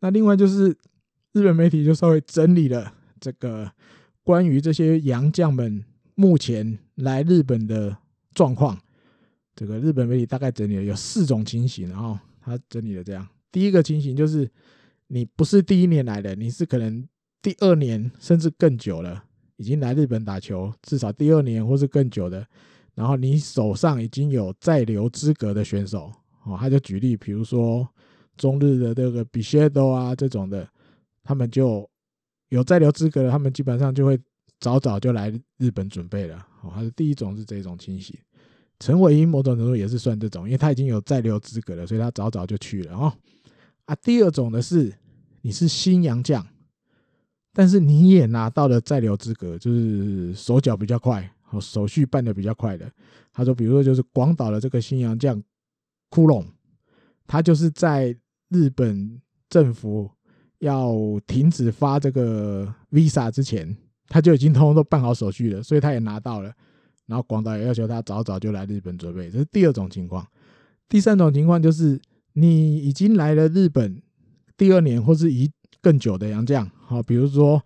[0.00, 0.68] 那另外就是
[1.32, 3.70] 日本媒体就稍微整理了这个
[4.22, 5.84] 关于这些洋将们
[6.14, 7.96] 目前来日本的
[8.34, 8.78] 状况。
[9.54, 14.50] 这个日本媒体大概整理了有四种情形，然后他整理了这样：第一个情形就是
[15.08, 17.06] 你不是第一年来的，你是可能
[17.42, 19.24] 第二年甚至更久了，
[19.56, 22.46] 已经来日本打球，至少第二年或是更久的，
[22.94, 26.12] 然后你手上已经有在留资格的选手，
[26.44, 27.88] 哦，他就举例，比如说
[28.36, 30.68] 中日的这个比谢多啊这种的，
[31.22, 31.88] 他们就
[32.48, 34.18] 有在留资格的，他们基本上就会
[34.60, 36.36] 早早就来日本准备了。
[36.62, 38.16] 哦，他的第一种是这种情形。
[38.78, 43.12] 陈伟英某种程度也是算这种，因为他已经有在留资格了，所以他早早就去了哦。
[43.84, 44.92] 啊，第二种的是
[45.40, 46.44] 你是新洋将，
[47.52, 52.90] 但是你也拿到了在留资格，就是手脚比较快，哦手续办得比较快的。
[53.32, 55.40] 他说，比如说就是广岛的这个新洋将
[56.10, 56.44] 窟窿，
[57.26, 58.14] 他就是在
[58.50, 60.10] 日本政府
[60.58, 60.94] 要
[61.26, 63.76] 停止发这个 visa 之前，
[64.08, 66.52] 他就已经通通都办好手续了，所以他也拿到了。
[67.06, 70.26] 然后广岛也要求他早早就来日本准备，这是第二种情况。
[70.88, 72.00] 第三种情况就是
[72.34, 74.00] 你已经来了日本
[74.56, 75.50] 第二年或是一
[75.80, 77.62] 更久的洋将，好，比如说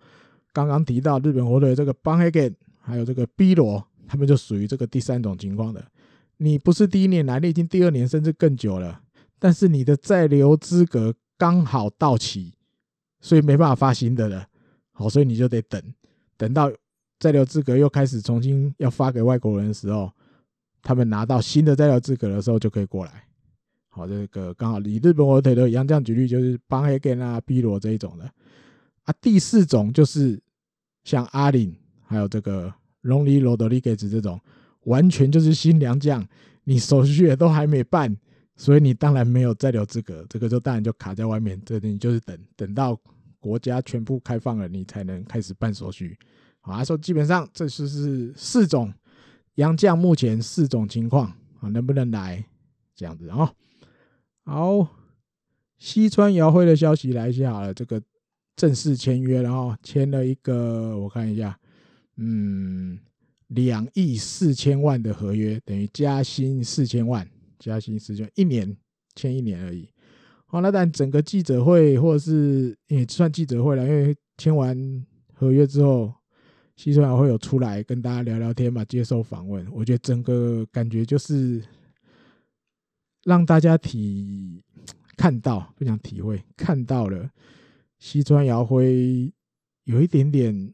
[0.51, 2.55] 刚刚提到日本火腿这个 Van Hagen，
[2.87, 5.85] 还有这个 B 罗，他们就属于这个第三种情况的。
[6.37, 9.01] 你不是第一年来，你已经第二年甚至更久了，
[9.37, 12.53] 但是你的在留资格刚好到期，
[13.19, 14.47] 所以没办法发新的了，
[14.93, 15.81] 好，所以你就得等，
[16.37, 16.71] 等到。
[17.19, 20.11] 在留资格又开始重新要发给外国人的时候，
[20.83, 23.23] 他们拿到新的在留资格的时候就可以过来。
[23.89, 28.31] 好，这个刚好以日本火腿的洋将举例，就是邦黑根啊、B 罗这一种的
[29.05, 29.13] 啊。
[29.19, 30.39] 第四种就是
[31.05, 31.75] 像阿林
[32.05, 32.71] 还有这个
[33.07, 34.39] 隆里罗德里格兹这种，
[34.83, 36.25] 完全就是新娘将，
[36.65, 38.15] 你手续也都还没办，
[38.55, 41.59] 所以你当然没有在留资格，这个就当然就卡在外面。
[41.65, 42.99] 这你就是等等到
[43.39, 46.17] 国家全部开放了，你才能开始办手续。
[46.59, 48.93] 好啊，说基本上这就是四种
[49.55, 51.27] 洋将，目前四种情况
[51.61, 52.43] 啊，能不能来
[52.93, 53.53] 这样子啊？
[54.43, 54.87] 好，
[55.77, 58.01] 西川遥辉的消息来一下好了，这个
[58.55, 61.57] 正式签约，然后签了一个，我看一下，
[62.17, 62.99] 嗯，
[63.47, 68.75] 两亿四千万的合约，等于加薪四千万，加薪四千万，一年
[69.15, 69.89] 签一年而已。
[70.45, 76.13] 好，那但整个记者会或者是也算记者会了，因为签完合约之后。
[76.75, 79.67] 西川遥辉有出来跟大家聊聊天嘛，接受访问。
[79.71, 81.59] 我觉得整个感觉就是
[83.23, 84.63] 让大家体
[85.15, 87.27] 看到，不想体会，看到了
[87.97, 89.33] 西川遥辉
[89.85, 90.71] 有一点点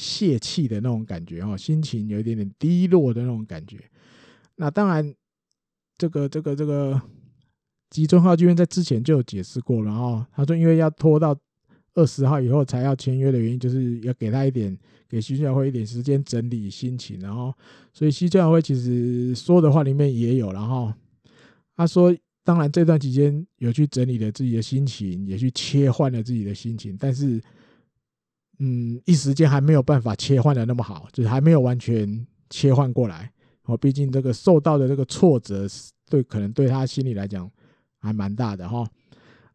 [0.00, 3.78] 泄气的那种感觉哦，心情有一点点低落的那种感觉。
[4.54, 5.12] 那当然，
[5.96, 7.02] 这个这个这个
[7.90, 11.36] 吉村浩剧院在之前就有解释过，然后他说，因为要拖到
[11.94, 14.78] 二十号以后才要签约的原因，就是要给他一点，
[15.08, 17.52] 给西村遥辉一点时间整理心情，然后，
[17.92, 20.94] 所以西村遥辉其实说的话里面也有，然后
[21.74, 27.42] 他说，当然这段期间有去整理了自己的心情，也去切换了自己的心情，但是。
[28.60, 33.32] 嗯，一时间还没有办法切换的那么好，就是还没有完全切换过来。
[33.64, 35.64] 哦，毕竟这个受到的这个挫折，
[36.10, 37.48] 对可能对他心里来讲
[38.00, 38.84] 还蛮大的哈。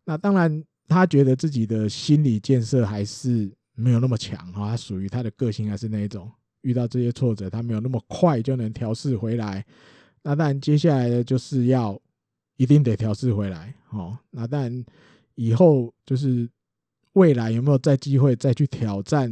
[0.05, 4.69] 那当然，他觉得自己的心理建设还是没有那么强哈。
[4.69, 6.31] 他属于他的个性还是那一种，
[6.61, 9.65] 遇到这些挫折，他没有那么快就能调试回来。
[10.21, 11.99] 那当然，接下来的就是要
[12.55, 13.75] 一定得调试回来。
[13.89, 14.85] 哦，那当然
[15.35, 16.49] 以后就是。
[17.13, 19.31] 未来有没有再机会再去挑战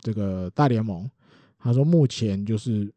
[0.00, 1.08] 这个大联盟？
[1.58, 2.92] 他说目前就是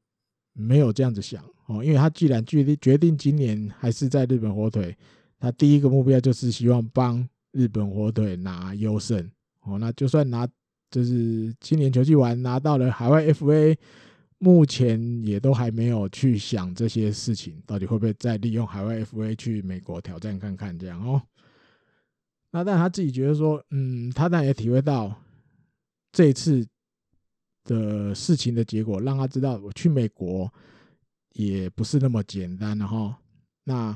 [0.54, 4.96] 没有这样子想哦，因为他既然决定决定今年还是在日本火腿，
[5.40, 9.30] 他第一个目标就是希望帮日本火腿拿优胜
[9.62, 9.78] 哦。
[9.80, 10.48] 那就算拿
[10.92, 13.78] 就是今年球季完拿到了海外 FA，
[14.38, 21.22] 目前也都还没有去想这些事情，到底会不会再利用海外 FA 去美国挑战看看这样哦。
[22.58, 25.16] 那但他自己觉得说，嗯，他当然也体会到
[26.12, 26.66] 这一次
[27.66, 30.52] 的事情的结果，让他知道我去美国
[31.34, 33.16] 也不是那么简单的哈。
[33.64, 33.96] 那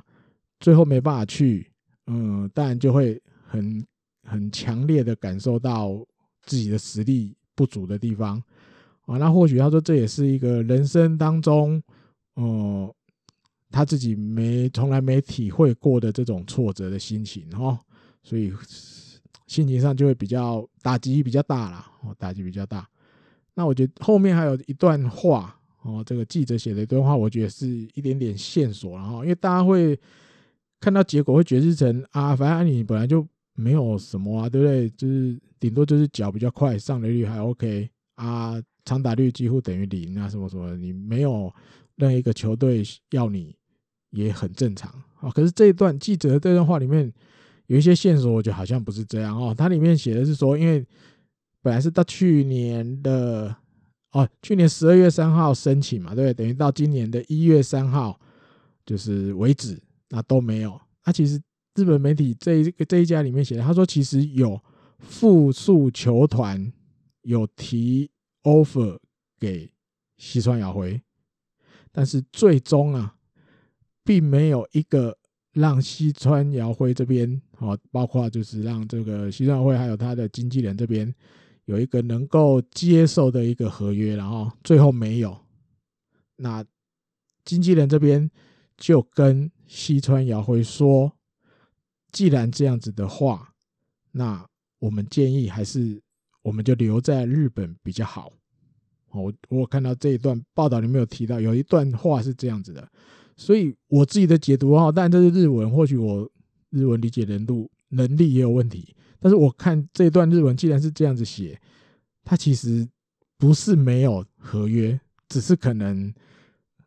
[0.60, 1.72] 最后没办法去，
[2.06, 3.84] 嗯，当然就会很
[4.28, 6.06] 很强烈的感受到
[6.44, 8.38] 自己的实力不足的地方
[9.08, 9.18] 啊。
[9.18, 11.82] 那或许他说这也是一个人生当中，
[12.36, 12.94] 嗯，
[13.72, 17.80] 他自己没从来没体会过的这种挫折的心情哈。
[18.24, 18.54] 所以
[19.48, 22.88] 心情上就会比较打击比较大啦，哦，打击比较大。
[23.54, 30.00] 那我觉得后面还有一段话哦，这个记者写的一段话，我觉得是一点点线索，然后因为大家会
[30.80, 34.90] 看到结果会解释成啊，反正你本来就没有什么啊，对不对？
[34.92, 41.54] 就是顶多就是脚比较快，上垒率还 OK 啊，长打率几乎等于零啊，什么什么，你没有
[41.98, 43.54] 任何一个球队要你
[44.12, 45.30] 也很正常啊。
[45.32, 47.12] 可是这一段记者的这段话里面。
[47.72, 49.56] 有一些线索，我觉得好像不是这样哦。
[49.58, 50.86] 它里面写的是说，因为
[51.62, 53.56] 本来是到去年的
[54.12, 56.34] 哦，去年十二月三号申请嘛，对不对？
[56.34, 58.20] 等于到今年的一月三号
[58.86, 60.78] 就是为止，那都没有。
[61.06, 61.42] 那其实
[61.76, 64.62] 日本媒体这一个这一家里面写的，他说其实有
[65.00, 66.70] 复数球团
[67.22, 68.12] 有提
[68.44, 69.00] offer
[69.40, 69.72] 给
[70.18, 71.02] 西川遥辉，
[71.90, 73.16] 但是最终啊，
[74.04, 75.18] 并没有一个。
[75.54, 81.14] 让西川遥辉这边，哦，包括就是让这个西川遥辉还有他的经纪人这边
[81.66, 85.40] 有一个能够接受的一个合约，然后最后没有。
[86.38, 86.66] 那
[87.46, 88.30] 经纪人这边
[88.78, 91.14] 就跟西川遥辉说，
[92.12, 93.54] 既然这样子的话，
[94.12, 94.44] 那
[94.80, 96.02] 我们建议还是
[96.42, 98.34] 我们就留在日本比较好。
[99.12, 102.90] 我我看到这一段报道里面有提到，有一段话是这样子的。
[103.38, 106.28] 所以我自己的解读哈，但这是日文，或许我
[106.72, 108.96] 日文理解能力能力也有问题。
[109.20, 111.60] 但是我看这段日文，既然是这样子写，
[112.24, 112.88] 它其实
[113.38, 115.00] 不是没有合约，
[115.30, 116.12] 只是可能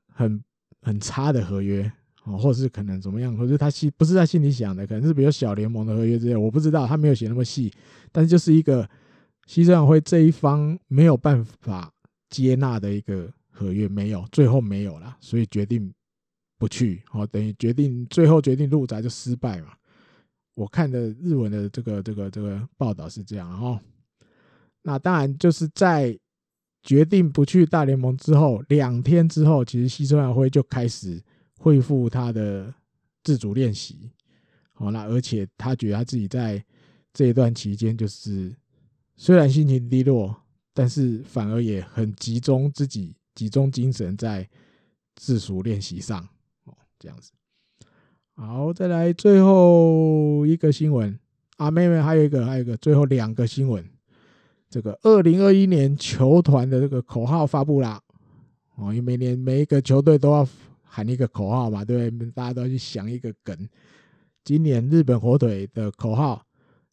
[0.08, 0.42] 很
[0.82, 1.90] 很差的合约
[2.24, 7.72] 哦，或是可能怎么样，或者他心不是他心里想的，可能是比较小联盟的合约之类，我不知道，他没有写那么细。
[8.10, 8.88] 但是就是一个
[9.46, 11.92] 西藏会这一方没有办法
[12.30, 15.92] 接纳的一个合约，没有，最后没有了，所以决定。
[16.64, 19.74] 不去哦，等于决定最后决定入宅就失败嘛。
[20.54, 23.78] 我看的日文的这个这个这个报道是这样哦。
[24.80, 26.18] 那当然就是在
[26.82, 31.22] 决定不去大联盟之后，两天之后，其实西川遥辉就开始
[31.58, 32.72] 恢复他的
[33.22, 34.10] 自主练习。
[34.72, 36.64] 好，那而且他觉得他自己在
[37.12, 38.56] 这一段期间，就是
[39.18, 40.34] 虽然心情低落，
[40.72, 44.48] 但是反而也很集中自己，集中精神在
[45.16, 46.26] 自主练习上。
[46.98, 47.32] 这样子，
[48.34, 51.18] 好，再来最后一个新闻
[51.56, 53.84] 啊，妹妹还有一个，还有一个，最后两个新闻。
[54.70, 58.02] 这个二零二一年球团的这个口号发布啦，
[58.74, 60.44] 哦，因为每年每一个球队都要
[60.82, 62.30] 喊一个口号嘛，对不对？
[62.32, 63.56] 大家都要去想一个梗。
[64.42, 66.44] 今年日本火腿的口号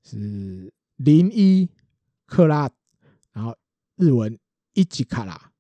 [0.04, 1.68] 是零一
[2.28, 2.70] 克拉，
[3.34, 3.56] 然后
[3.96, 4.38] 日文
[4.74, 5.52] 一吉卡拉，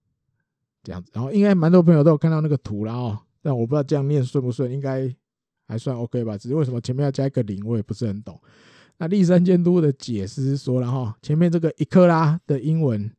[0.83, 3.19] 这样子，然后应该蛮多朋友都有看到那个图了哦。
[3.41, 5.13] 但我不知道这样念顺不顺，应该
[5.67, 6.37] 还算 OK 吧。
[6.37, 8.39] 只是为什么前面要加一个零，我也不是很懂。
[8.97, 13.11] 那立山监督的解释说，然后前面这个一克拉的英文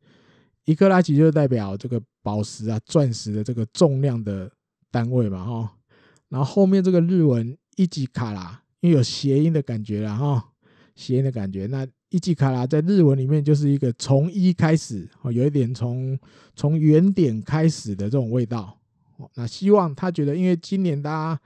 [0.65, 4.49] 一克拉其实就代表这个宝石啊、钻石的这个重量的
[4.89, 5.75] 单位嘛，哈。
[6.29, 10.51] 然后后面这个日文一级卡拉，因为有谐音的感觉了哈，
[10.95, 11.65] 谐音的感觉。
[11.67, 16.17] 那一级卡拉在日文里面就是一个从一开始，有一点从
[16.55, 18.79] 从原点开始的这种味道。
[19.35, 21.41] 那希望他觉得，因为今年大家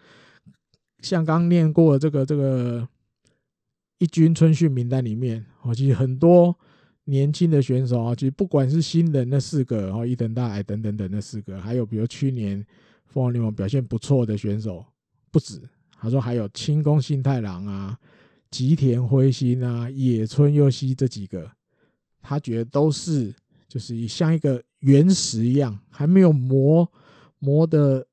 [1.01, 2.87] 像刚念过的这个这个
[3.99, 6.57] 一军春训名单里面，哦，其实很多
[7.05, 12.65] 年轻的选手啊，其实不管是新人那四个，哦，伊藤大海等等等那四个，还有比如去年
[13.05, 14.83] 凤凰联盟表现不错的选手
[15.31, 15.61] 不止。
[15.99, 17.97] 他说还有清宫幸太郎啊、
[18.51, 21.49] 吉田辉星啊、野村佑希这几个，
[22.21, 23.33] 他觉得都是
[23.67, 26.87] 就是像一个原石一样，还没有磨。
[27.39, 28.05] 磨得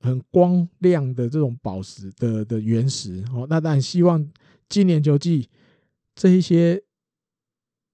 [0.00, 4.28] 很光亮的这种宝石的的原石哦，那但希望
[4.68, 5.48] 今年球季
[6.14, 6.82] 这一些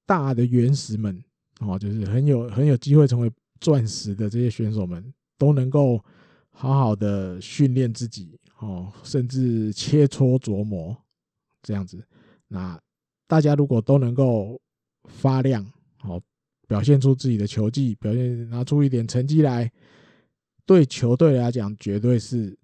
[0.06, 1.22] 大的原石们
[1.60, 3.30] 哦，就是很有很有机会成为
[3.60, 6.02] 钻石的这些选手们，都能够
[6.48, 10.96] 好好的训练自己哦，甚至切磋琢磨
[11.62, 12.02] 这样子。
[12.48, 12.80] 那
[13.26, 14.58] 大家如果都能够
[15.04, 15.62] 发亮
[16.04, 16.18] 哦，
[16.66, 19.70] 表现出自己的球技，表现拿出一点成绩来。
[20.68, 22.54] 对球队来讲，绝对是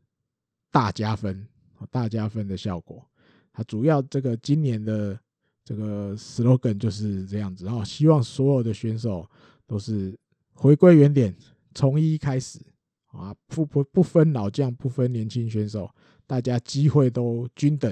[0.71, 1.49] 大加分，
[1.91, 3.03] 大加分的效果。
[3.51, 5.19] 它主要这个今年的
[5.65, 9.27] 这个 slogan 就是这样子啊，希望所有的选手
[9.67, 10.15] 都是
[10.53, 11.35] 回归原点，
[11.75, 12.61] 从一开始
[13.07, 15.91] 啊，不不不分老将，不分年轻选手，
[16.27, 17.91] 大家机会都均等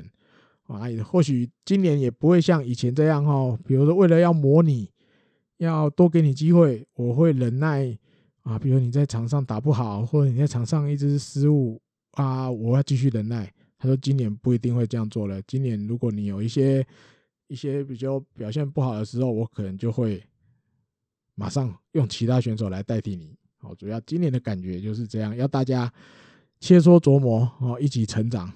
[0.65, 0.83] 啊。
[1.03, 4.91] 或许今年也不会像以前这样哦，比如说为了要模拟，
[5.57, 7.99] 要多给你机会，我会忍耐。
[8.43, 11.81] 啊，比如你在场上打不好，或者你在场上一直失误
[12.13, 13.53] 啊，我要继续忍耐。
[13.79, 15.41] 他说今年不一定会这样做了。
[15.43, 16.85] 今年如果你有一些
[17.47, 20.23] 一些比较表现不好的时候，我可能就会
[21.35, 23.37] 马上用其他选手来代替你。
[23.59, 25.93] 好，主要今年的感觉就是这样，要大家
[26.59, 28.53] 切磋琢磨哦，一起成长。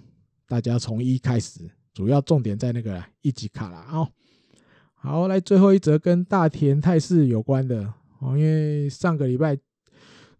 [0.48, 3.86] 大家从一开始，主要重点在那个一级卡啦。
[3.92, 4.08] 哦。
[4.94, 9.56] 好，来最后一则跟大田泰示有关的哦，因为上个礼拜。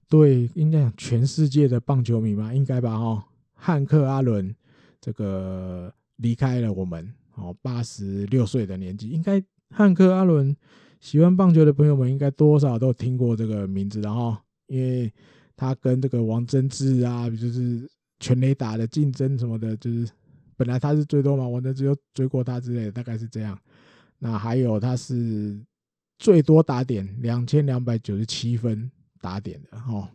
[0.09, 2.97] 对，应该讲全世界的棒球迷嘛，应该吧？
[2.97, 4.55] 哈，汉克阿伦
[5.01, 10.57] 这个离开了我们，哦，八十六岁的年纪，应该汉克阿伦
[11.01, 14.37] 喜欢棒球的朋友们应该多少都听过这个名字，然后
[14.69, 15.13] 因为
[15.57, 17.91] 他跟这个王贞治啊，就是
[18.21, 20.09] 全垒打的竞争什么的，就是
[20.57, 23.59] 本来他是最多嘛，王贞治又追过他之类的，大概是这样。
[24.21, 25.61] 那还有他是
[26.17, 28.89] 最多打点两千两百九十七分。
[29.27, 30.09] 打点的哦，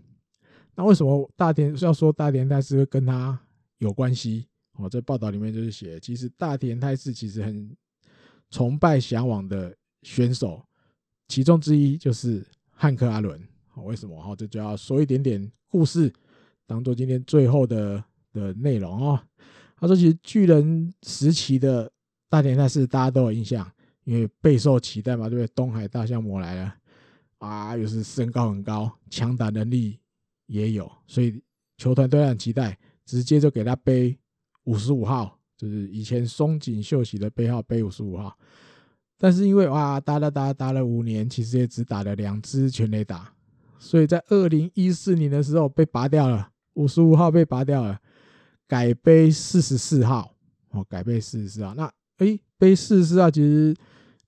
[0.74, 3.38] 那为什么大田要说大田泰示会跟他
[3.80, 4.48] 有关系？
[4.78, 7.76] 哦，在报道里面就是写，其实大田泰示其实很
[8.50, 10.66] 崇拜、向往的选手，
[11.28, 13.38] 其中之一就是汉克阿伦。
[13.84, 14.16] 为什么？
[14.22, 16.10] 哈，这就要说一点点故事，
[16.66, 18.02] 当做今天最后的
[18.32, 19.20] 的内容哦。
[19.76, 21.92] 他说，其实巨人时期的
[22.30, 23.70] 大田泰示大家都有印象，
[24.06, 25.52] 因为备受期待嘛，对不对？
[25.54, 26.76] 东海大象魔来了。
[27.42, 30.00] 啊，又是身高很高，强打能力
[30.46, 31.42] 也有，所以
[31.76, 34.16] 球团都很期待，直接就给他背
[34.66, 38.38] 五十五号，就是以前松井秀喜的背号，背五十五号。
[39.18, 43.34] 但是因为哇，打打打打了五年，其实也只打了两支全垒打，
[43.80, 48.00] 所以在二零一四年的时候被拔掉了，五十五号被拔掉了，
[48.68, 50.36] 改背四十四号，
[50.70, 51.74] 哦，改背四十四号。
[51.74, 53.76] 那哎、背四十四号其实。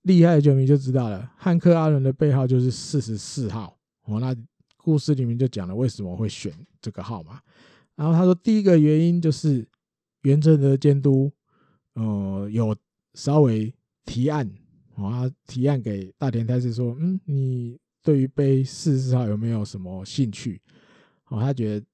[0.03, 4.19] 厉害的球迷就知道了，汉克阿伦的背号就是四十四号哦。
[4.19, 4.35] 那
[4.77, 7.41] 故事里面就讲了为什么会选这个号码。
[7.95, 9.65] 然后他说，第一个原因就是
[10.23, 11.31] 原正的监督，
[11.93, 12.75] 呃，有
[13.13, 13.73] 稍微
[14.03, 14.45] 提案，
[14.95, 20.61] 哦，他提案给大田泰示说，嗯，你对于背四十四号有没有什么兴趣？
[21.29, 21.85] 哦，他觉得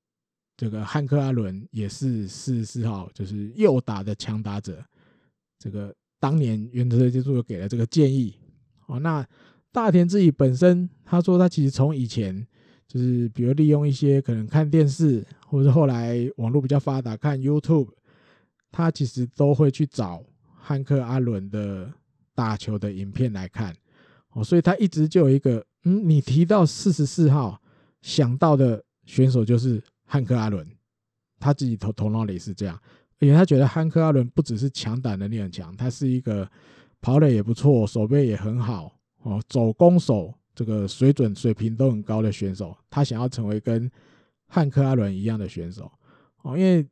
[0.58, 4.84] 这个汉克阿伦也是四十四号，就是右打的强打者，
[5.60, 5.96] 这个。
[6.20, 8.36] 当年原则的接触又给了这个建议，
[8.88, 9.26] 哦，那
[9.72, 12.46] 大田自己本身他说他其实从以前
[12.88, 17.88] 就是比如利用一些可能看电视，或者是后来网络比较发达看 YouTube，
[18.72, 21.92] 他其实都会去找汉克阿伦的
[22.36, 23.74] 打球的影片来看，
[24.32, 27.62] 哦，所以他一直就有一个，嗯，你提到四十四号
[28.02, 30.68] 想到的选手就是汉克阿伦，
[31.40, 32.78] 他自己头头脑里是这样。
[33.20, 36.50] 因为他觉得汉克阿伦不只是强打能力很强，他是一个
[37.02, 38.94] 跑垒也不错，守备也很好
[39.24, 42.76] 哦，走攻守这个水准水平都很高的选手。
[42.90, 43.90] 他想要成为跟
[44.48, 45.92] 汉克阿伦一样的选手
[46.44, 46.58] 哦。
[46.58, 46.88] 因为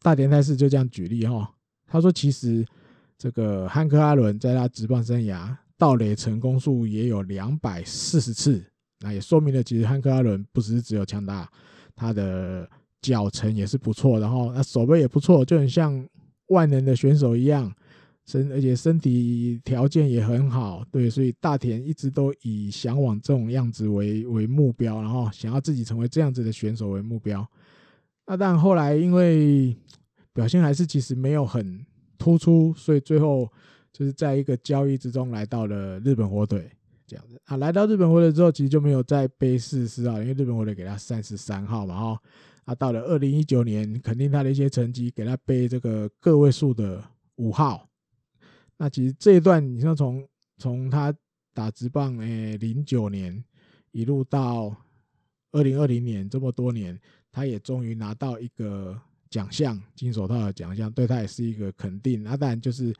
[0.00, 1.54] 大田泰示就这样举例哈，
[1.86, 2.64] 他说其实
[3.16, 8.64] 这个汉克阿伦在他职棒生涯盗垒成功数也有两百四十次
[9.00, 11.50] 那也说明了，其实汉克阿伦不只是只有强大，
[11.94, 12.68] 他的
[13.02, 16.08] 脚程也是不错，然后那手背也不错，就很像
[16.46, 17.70] 万能的选手一样，
[18.24, 27.44] 身而且身体条件也很好，对，所以大田一直都以向往这种样子为为目标，然后想要自己成为这样子的选手为目标。
[28.24, 29.76] 那但后来因为
[30.32, 31.84] 表现还是其实没有很
[32.16, 33.50] 突出，所以最后
[33.92, 36.70] 就是在一个交易之中来到了日本火腿
[37.04, 37.56] 这样子啊。
[37.56, 42.20] 来到日本火腿之后，其实就没有再背四十四号，因为日本火腿给他三十三号嘛哈。
[42.64, 47.02] 啊，到了二零一九年，肯定他的一些成绩给他背这个个位数的
[47.36, 47.88] 五号。
[48.76, 50.26] 那其实这一段，你像从
[50.58, 51.14] 从他
[51.52, 53.44] 打职棒诶零九年
[53.90, 54.74] 一路到
[55.52, 56.98] 二零二零年这么多年。
[57.34, 58.94] 他也终于拿到一个
[59.30, 62.22] 奖项，金手套的奖项，对他也是一个肯定。
[62.22, 62.94] 那当然就是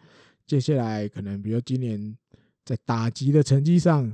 [0.47, 2.17] 接下来可能，比如今年
[2.65, 4.11] 在打击的成绩上，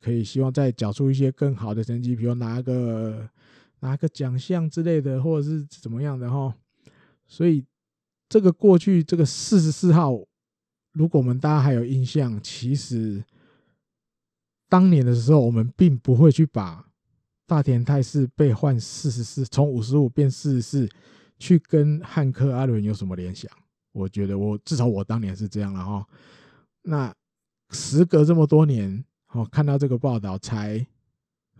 [0.00, 3.28] 可以希望再缴出一些更好的成绩，比如拿个
[3.80, 6.54] 拿个奖项之类的，或者是怎么样的哈。
[7.26, 7.64] 所以
[8.28, 10.12] 这个过去这个四十四号，
[10.92, 13.24] 如果我们大家还有印象，其实
[14.68, 16.86] 当年的时候，我们并不会去把。
[17.46, 20.88] 大田泰示被换四十四，从五十五变四十四，
[21.36, 23.50] 去跟汉克阿伦有什么联想？
[23.90, 26.06] 我觉得我至少我当年是这样了哈。
[26.82, 27.12] 那
[27.70, 30.86] 时隔这么多年，哦，看到这个报道才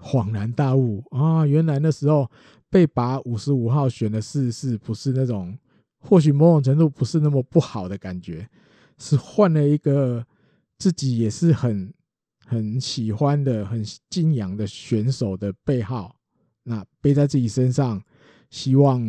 [0.01, 1.47] 恍然大悟啊！
[1.47, 2.31] 原来那时候
[2.69, 5.57] 被把五十五号选的四十四，不是那种
[5.99, 8.49] 或许某种程度不是那么不好的感觉，
[8.99, 10.27] 是换了一个
[10.79, 11.93] 自己也是很。
[12.47, 16.17] 很喜欢的、很敬仰的选手的背号，
[16.65, 18.03] 那背在自己身上，
[18.51, 19.01] 希望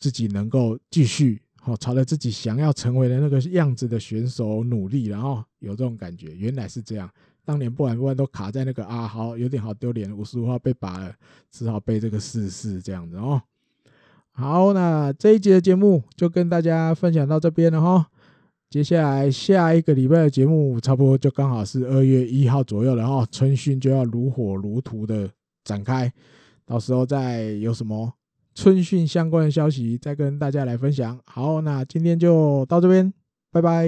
[0.00, 6.34] 自己能够继续好朝着自己想要成为的那个样子的选手努力，然后有这种感觉。
[6.34, 7.08] 原来是这样，
[7.46, 11.14] 当年不然不然都卡在那个啊，好有点好丢脸，五十五号被拔了，
[11.50, 13.40] 只好背这个四四这样子哦。
[14.32, 18.08] 好，那这一集的节目就跟大家分享到这边了哈。
[18.68, 25.30] 接下来下一个礼拜的节目，差不多就刚好是二月一号左右了哈，春训就要如火如荼的
[25.62, 26.12] 展开，
[26.66, 28.12] 到时候再有什么
[28.56, 31.18] 春训相关的消息，再跟大家来分享。
[31.24, 33.14] 好，那今天就到这边，
[33.52, 33.86] 拜拜。